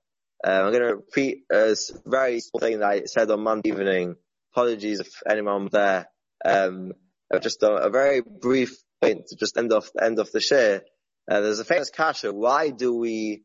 I'm 0.43 0.71
going 0.71 0.83
to 0.83 0.95
repeat 0.95 1.43
a 1.51 1.75
very 2.05 2.39
small 2.39 2.59
thing 2.59 2.79
that 2.79 2.89
I 2.89 3.03
said 3.05 3.29
on 3.29 3.41
Monday 3.41 3.69
evening. 3.69 4.15
Apologies 4.51 4.99
if 4.99 5.21
anyone 5.29 5.69
there. 5.71 6.07
Um, 6.43 6.93
just 7.41 7.63
a, 7.63 7.71
a 7.71 7.89
very 7.89 8.21
brief 8.21 8.75
point 9.03 9.27
just 9.37 9.57
end 9.57 9.73
off 9.73 9.89
end 10.01 10.19
of 10.19 10.31
the 10.31 10.39
share. 10.39 10.83
Uh, 11.29 11.41
there's 11.41 11.59
a 11.59 11.65
famous 11.65 11.89
kasha. 11.89 12.33
Why 12.33 12.69
do 12.69 12.95
we? 12.95 13.43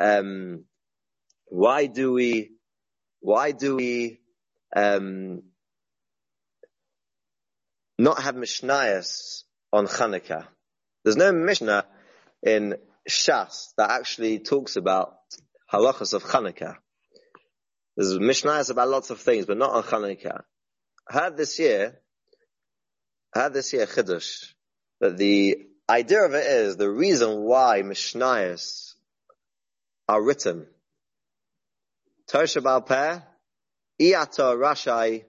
Um, 0.00 0.64
why 1.46 1.86
do 1.86 2.12
we? 2.12 2.52
Why 3.20 3.52
do 3.52 3.76
we? 3.76 4.20
Um, 4.74 5.42
not 7.98 8.22
have 8.22 8.34
mishnayos 8.34 9.42
on 9.72 9.86
Chanukah. 9.86 10.46
There's 11.04 11.16
no 11.16 11.32
mishnah 11.32 11.84
in 12.42 12.76
Shas 13.08 13.74
that 13.76 13.90
actually 13.90 14.38
talks 14.38 14.76
about 14.76 15.16
halachas 15.70 16.14
of 16.14 16.22
Chanukah. 16.24 16.76
There's 17.96 18.16
mishnayos 18.18 18.70
about 18.70 18.88
lots 18.88 19.10
of 19.10 19.20
things, 19.20 19.44
but 19.44 19.58
not 19.58 19.72
on 19.72 19.82
Chanukah. 19.82 20.42
I 21.10 21.12
heard 21.12 21.36
this 21.36 21.58
year, 21.58 22.00
I 23.34 23.40
heard 23.40 23.52
this 23.52 23.72
year 23.72 23.86
chiddush 23.86 24.54
that 25.00 25.16
the 25.16 25.66
idea 25.88 26.24
of 26.24 26.34
it 26.34 26.46
is 26.46 26.76
the 26.76 26.90
reason 26.90 27.42
why 27.42 27.82
Mishnayos 27.82 28.94
are 30.08 30.22
written. 30.22 30.66
Tosha 32.30 32.62
Baal 32.62 32.82
Peh, 32.82 33.18
Iata 34.00 34.56
Rashai 34.56 35.24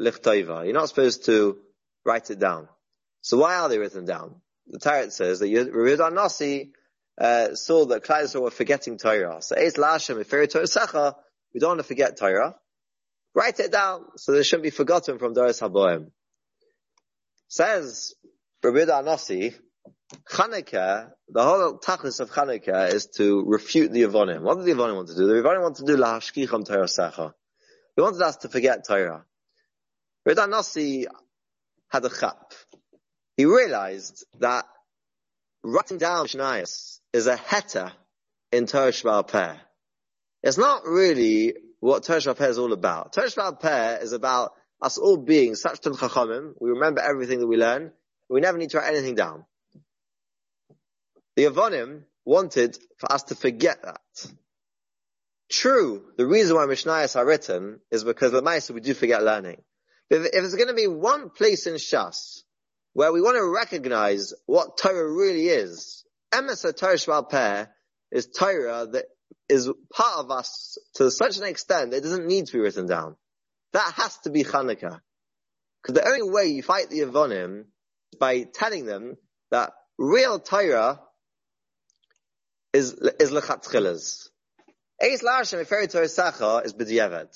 Lichtova. 0.00 0.64
You're 0.64 0.74
not 0.74 0.88
supposed 0.88 1.26
to 1.26 1.58
write 2.04 2.30
it 2.30 2.38
down. 2.38 2.68
So 3.20 3.38
why 3.38 3.56
are 3.56 3.68
they 3.68 3.78
written 3.78 4.04
down? 4.04 4.36
The 4.68 4.78
Tarot 4.78 5.10
says 5.10 5.40
that 5.40 5.46
Yehuda 5.46 6.12
Nasi 6.12 6.72
uh, 7.20 7.54
saw 7.54 7.86
that 7.86 8.04
Klai 8.04 8.40
were 8.40 8.50
forgetting 8.50 8.98
Torah. 8.98 9.42
So 9.42 9.56
Eis 9.56 9.74
Lashem, 9.74 10.20
if 10.20 10.30
Torah 10.30 10.46
Secha, 10.46 11.14
we 11.52 11.60
don't 11.60 11.70
want 11.70 11.80
to 11.80 11.84
forget 11.84 12.16
Torah. 12.16 12.54
Write 13.34 13.60
it 13.60 13.72
down 13.72 14.04
so 14.16 14.32
they 14.32 14.42
shouldn't 14.42 14.62
be 14.62 14.70
forgotten 14.70 15.18
from 15.18 15.34
Doris 15.34 15.60
Haboim. 15.60 16.10
Says 17.48 18.14
Rabbi 18.66 18.90
Anasi, 18.90 19.54
Chanukah, 20.28 21.10
the 21.28 21.42
whole 21.42 21.78
tachlis 21.78 22.18
of 22.18 22.32
Chanukah 22.32 22.92
is 22.92 23.06
to 23.16 23.44
refute 23.46 23.92
the 23.92 24.02
Yavonim. 24.02 24.42
What 24.42 24.56
did 24.56 24.66
the 24.66 24.72
Yavonim 24.72 24.96
want 24.96 25.08
to 25.08 25.14
do? 25.14 25.28
The 25.28 25.34
Yavonim 25.34 25.62
want 25.62 25.76
to 25.76 25.84
do 25.84 25.96
lahashkicham 25.96 26.66
Torah 26.66 26.86
secha. 26.86 27.32
They 27.96 28.02
wanted 28.02 28.22
us 28.22 28.38
to 28.38 28.48
forget 28.48 28.84
Torah. 28.84 29.24
Rabbi 30.24 30.40
Anasi 30.40 31.04
had 31.90 32.04
a 32.06 32.08
chap. 32.08 32.54
He 33.36 33.44
realized 33.44 34.26
that 34.40 34.64
writing 35.62 35.98
down 35.98 36.26
Mishnayos 36.26 36.98
is 37.12 37.28
a 37.28 37.36
heta 37.36 37.92
in 38.50 38.66
Torah 38.66 38.90
Shval. 38.90 39.60
It's 40.42 40.58
not 40.58 40.84
really 40.84 41.54
what 41.78 42.02
Torah 42.02 42.18
Shval 42.18 42.48
is 42.48 42.58
all 42.58 42.72
about. 42.72 43.12
Torah 43.12 43.28
Shval 43.28 44.02
is 44.02 44.12
about 44.12 44.54
us 44.82 44.98
all 44.98 45.18
being 45.18 45.54
such 45.54 45.82
chachamim. 45.82 46.54
We 46.60 46.70
remember 46.70 47.00
everything 47.00 47.38
that 47.38 47.46
we 47.46 47.56
learn. 47.56 47.92
We 48.28 48.40
never 48.40 48.58
need 48.58 48.70
to 48.70 48.78
write 48.78 48.92
anything 48.92 49.14
down. 49.14 49.44
The 51.36 51.44
Yavonim 51.44 52.02
wanted 52.24 52.76
for 52.98 53.12
us 53.12 53.24
to 53.24 53.34
forget 53.34 53.82
that. 53.82 54.00
True, 55.50 56.04
the 56.16 56.26
reason 56.26 56.56
why 56.56 56.66
Mishnayos 56.66 57.14
are 57.14 57.26
written 57.26 57.80
is 57.90 58.02
because 58.02 58.32
the 58.32 58.42
Maisa 58.42 58.72
we 58.72 58.80
do 58.80 58.94
forget 58.94 59.22
learning. 59.22 59.62
If, 60.10 60.24
if 60.24 60.32
there's 60.32 60.54
going 60.54 60.68
to 60.68 60.74
be 60.74 60.88
one 60.88 61.30
place 61.30 61.66
in 61.66 61.74
Shas 61.74 62.42
where 62.94 63.12
we 63.12 63.20
want 63.20 63.36
to 63.36 63.54
recognize 63.54 64.32
what 64.46 64.76
Torah 64.76 65.12
really 65.12 65.46
is, 65.48 66.04
Emes 66.32 66.62
Torah 66.76 66.94
Shval 66.94 67.30
Peh 67.30 67.66
is 68.10 68.26
Torah 68.26 68.86
that 68.90 69.04
is 69.48 69.70
part 69.92 70.18
of 70.18 70.30
us 70.30 70.78
to 70.94 71.10
such 71.10 71.38
an 71.38 71.44
extent 71.44 71.90
that 71.90 71.98
it 71.98 72.02
doesn't 72.02 72.26
need 72.26 72.46
to 72.46 72.52
be 72.52 72.58
written 72.58 72.86
down. 72.86 73.16
That 73.72 73.92
has 73.96 74.16
to 74.18 74.30
be 74.30 74.42
Chanukah. 74.42 75.00
Because 75.82 75.94
the 75.94 76.08
only 76.08 76.28
way 76.28 76.46
you 76.46 76.62
fight 76.62 76.90
the 76.90 77.00
Yavonim 77.00 77.60
is 77.60 77.66
by 78.18 78.44
telling 78.52 78.86
them 78.86 79.16
that 79.50 79.72
real 79.98 80.38
Torah 80.38 81.00
is, 82.72 82.92
is 83.20 83.30
lechatchilas. 83.30 84.28
Eis 85.02 85.22
Lashem, 85.22 85.60
if 85.60 85.92
Torah 85.92 86.08
Sacha, 86.08 86.62
is 86.64 86.72
b'diavad. 86.72 87.28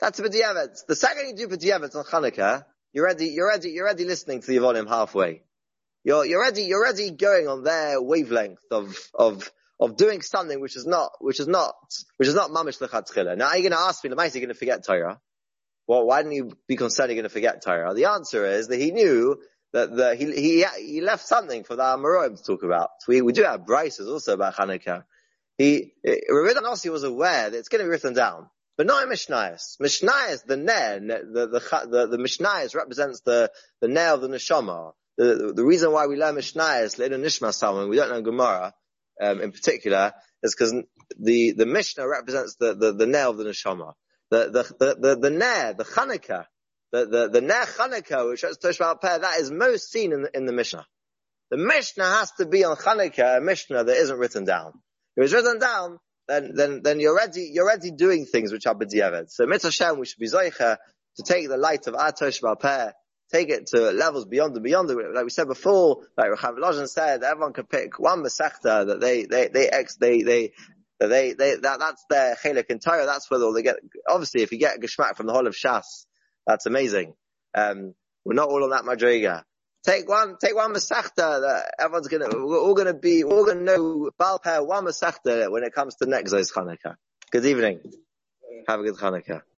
That's 0.00 0.20
b'diavad. 0.20 0.76
The 0.86 0.96
second 0.96 1.38
you 1.38 1.46
do 1.46 1.56
b'diavad 1.56 1.94
on 1.96 2.04
Chanukah, 2.04 2.64
you're 2.92 3.04
ready, 3.04 3.26
you're 3.28 3.48
ready, 3.48 3.70
you're 3.70 3.86
ready 3.86 4.04
listening 4.04 4.40
to 4.40 4.46
the 4.46 4.56
Yavonim 4.56 4.88
halfway. 4.88 5.42
You're, 6.04 6.26
you're 6.26 6.40
ready, 6.40 6.62
you're 6.62 6.82
ready 6.82 7.10
going 7.10 7.48
on 7.48 7.64
their 7.64 8.00
wavelength 8.00 8.60
of, 8.70 8.96
of, 9.14 9.50
of 9.80 9.96
doing 9.96 10.20
something 10.20 10.60
which 10.60 10.76
is 10.76 10.86
not, 10.86 11.12
which 11.20 11.40
is 11.40 11.48
not, 11.48 11.74
which 12.18 12.28
is 12.28 12.34
not 12.34 12.50
mamish 12.50 12.78
lechatchila. 12.78 13.36
Now, 13.38 13.48
are 13.48 13.56
you 13.56 13.62
going 13.62 13.72
to 13.72 13.80
ask 13.80 14.04
me, 14.04 14.10
Lamais, 14.10 14.36
are 14.36 14.38
going 14.38 14.48
to 14.48 14.54
forget 14.54 14.84
Torah? 14.84 15.18
Well, 15.86 16.06
why 16.06 16.22
didn't 16.22 16.36
you 16.36 16.52
be 16.68 16.76
concerned 16.76 17.10
you're 17.10 17.16
going 17.16 17.24
to 17.24 17.30
forget 17.30 17.62
Torah? 17.64 17.94
The 17.94 18.06
answer 18.06 18.44
is 18.44 18.68
that 18.68 18.78
he 18.78 18.90
knew 18.90 19.38
that 19.74 19.94
the, 19.94 20.14
he, 20.14 20.32
he, 20.32 20.64
he 20.78 21.00
left 21.00 21.26
something 21.26 21.64
for 21.64 21.74
the 21.74 21.82
Amoraim 21.82 22.38
to 22.38 22.42
talk 22.42 22.62
about. 22.62 22.90
We, 23.08 23.22
we 23.22 23.32
do 23.32 23.42
have 23.42 23.66
Bryces 23.66 24.08
also 24.08 24.32
about 24.32 24.54
Hanukkah. 24.54 25.02
He, 25.58 25.92
Rabbi 26.04 26.60
Nossi 26.60 26.90
was 26.90 27.02
aware 27.02 27.50
that 27.50 27.58
it's 27.58 27.68
going 27.68 27.80
to 27.80 27.84
be 27.84 27.90
written 27.90 28.14
down. 28.14 28.48
But 28.76 28.86
not 28.86 29.02
in 29.02 29.08
Mishnayos. 29.08 29.80
Mishnayos, 29.80 30.44
the 30.46 30.56
Ner, 30.56 31.00
the, 31.00 31.46
the, 31.46 31.86
the, 31.88 32.06
the 32.06 32.16
Mishnayos 32.16 32.74
represents 32.74 33.20
the, 33.20 33.50
the 33.80 33.88
Ner 33.88 34.14
of 34.14 34.20
the 34.20 34.28
Neshama. 34.28 34.92
The, 35.18 35.24
the, 35.34 35.52
the 35.54 35.64
reason 35.64 35.92
why 35.92 36.06
we 36.06 36.16
learn 36.16 36.36
Mishnayos, 36.36 36.98
Le'ina 36.98 37.20
Nishma 37.20 37.52
Salman, 37.52 37.88
we 37.88 37.96
don't 37.96 38.10
know 38.10 38.22
Gemara, 38.22 38.74
um, 39.20 39.40
in 39.40 39.50
particular, 39.50 40.12
is 40.42 40.54
because 40.54 40.72
the, 41.18 41.52
the 41.52 41.66
Mishnah 41.66 42.08
represents 42.08 42.56
the, 42.56 42.74
the, 42.74 42.92
the 42.92 43.06
Ner 43.06 43.28
of 43.28 43.38
the 43.38 43.44
Neshama. 43.44 43.92
The, 44.30 44.50
the, 44.50 44.62
the, 44.78 44.96
the, 45.00 45.16
the 45.16 45.30
Ner, 45.30 45.74
the 45.74 45.84
Chanukah, 45.84 46.46
the, 46.94 47.06
the, 47.06 47.28
the 47.28 47.40
Ner 47.40 48.28
which 48.28 48.44
is 48.44 48.58
Toshval 48.58 49.00
Peh, 49.00 49.18
that 49.18 49.40
is 49.40 49.50
most 49.50 49.90
seen 49.90 50.12
in 50.12 50.22
the, 50.22 50.30
in 50.36 50.46
the 50.46 50.52
Mishnah. 50.52 50.86
The 51.50 51.56
Mishnah 51.56 52.04
has 52.04 52.30
to 52.38 52.46
be 52.46 52.62
on 52.64 52.76
Chanukah, 52.76 53.38
a 53.38 53.40
Mishnah 53.40 53.82
that 53.82 53.96
isn't 53.96 54.16
written 54.16 54.44
down. 54.44 54.74
If 55.16 55.24
it's 55.24 55.32
written 55.32 55.58
down, 55.58 55.98
then, 56.28 56.52
then, 56.54 56.82
then 56.84 57.00
you're 57.00 57.12
already, 57.12 57.50
you're 57.52 57.64
already 57.64 57.90
doing 57.90 58.26
things 58.26 58.52
which 58.52 58.66
are 58.68 58.76
b'diavad. 58.76 59.30
So 59.30 59.44
mitzvah 59.44 59.94
we 59.94 60.06
should 60.06 60.20
be 60.20 60.28
zoicha 60.28 60.76
to 61.16 61.22
take 61.24 61.48
the 61.48 61.56
light 61.56 61.88
of 61.88 61.94
Atosh 61.94 62.60
Peh, 62.60 62.90
take 63.32 63.48
it 63.50 63.66
to 63.74 63.90
levels 63.90 64.24
beyond 64.24 64.54
and 64.54 64.62
beyond. 64.62 64.88
Like 64.88 65.24
we 65.24 65.30
said 65.30 65.48
before, 65.48 66.02
like 66.16 66.30
Rachav 66.30 66.58
Lojan 66.58 66.88
said, 66.88 67.24
everyone 67.24 67.54
can 67.54 67.66
pick 67.66 67.98
one 67.98 68.22
Masechta 68.22 68.86
that 68.86 69.00
they, 69.00 69.24
they, 69.24 69.48
they, 69.48 69.68
ex, 69.68 69.96
they, 69.96 70.22
they, 70.22 70.52
they, 71.00 71.32
they, 71.32 71.56
that, 71.56 71.80
that's 71.80 72.04
their 72.08 72.36
chelik 72.36 72.70
and 72.70 72.80
Torah. 72.80 73.04
That's 73.04 73.28
where 73.28 73.52
they 73.52 73.62
get, 73.62 73.76
obviously 74.08 74.42
if 74.42 74.52
you 74.52 74.58
get 74.58 74.76
a 74.76 74.80
geschmack 74.80 75.16
from 75.16 75.26
the 75.26 75.32
whole 75.32 75.48
of 75.48 75.54
Shas, 75.54 76.06
that's 76.46 76.66
amazing. 76.66 77.14
Um, 77.54 77.94
we're 78.24 78.34
not 78.34 78.48
all 78.48 78.64
on 78.64 78.70
that 78.70 78.84
madriga. 78.84 79.42
Take 79.84 80.08
one, 80.08 80.36
take 80.40 80.54
one 80.56 80.72
Masechta 80.72 81.14
that 81.16 81.74
everyone's 81.78 82.08
gonna, 82.08 82.28
we're 82.32 82.58
all 82.58 82.74
gonna 82.74 82.94
be, 82.94 83.22
we're 83.22 83.36
all 83.36 83.44
gonna 83.44 83.60
know 83.60 84.10
Balpeh, 84.18 84.66
one 84.66 84.84
Masechta 84.86 85.50
when 85.50 85.62
it 85.62 85.74
comes 85.74 85.96
to 85.96 86.06
next 86.06 86.32
day's 86.32 86.50
Chanukah. 86.50 86.96
Good 87.30 87.44
evening. 87.44 87.80
Have 88.66 88.80
a 88.80 88.82
good 88.82 88.96
Chanukah. 88.96 89.42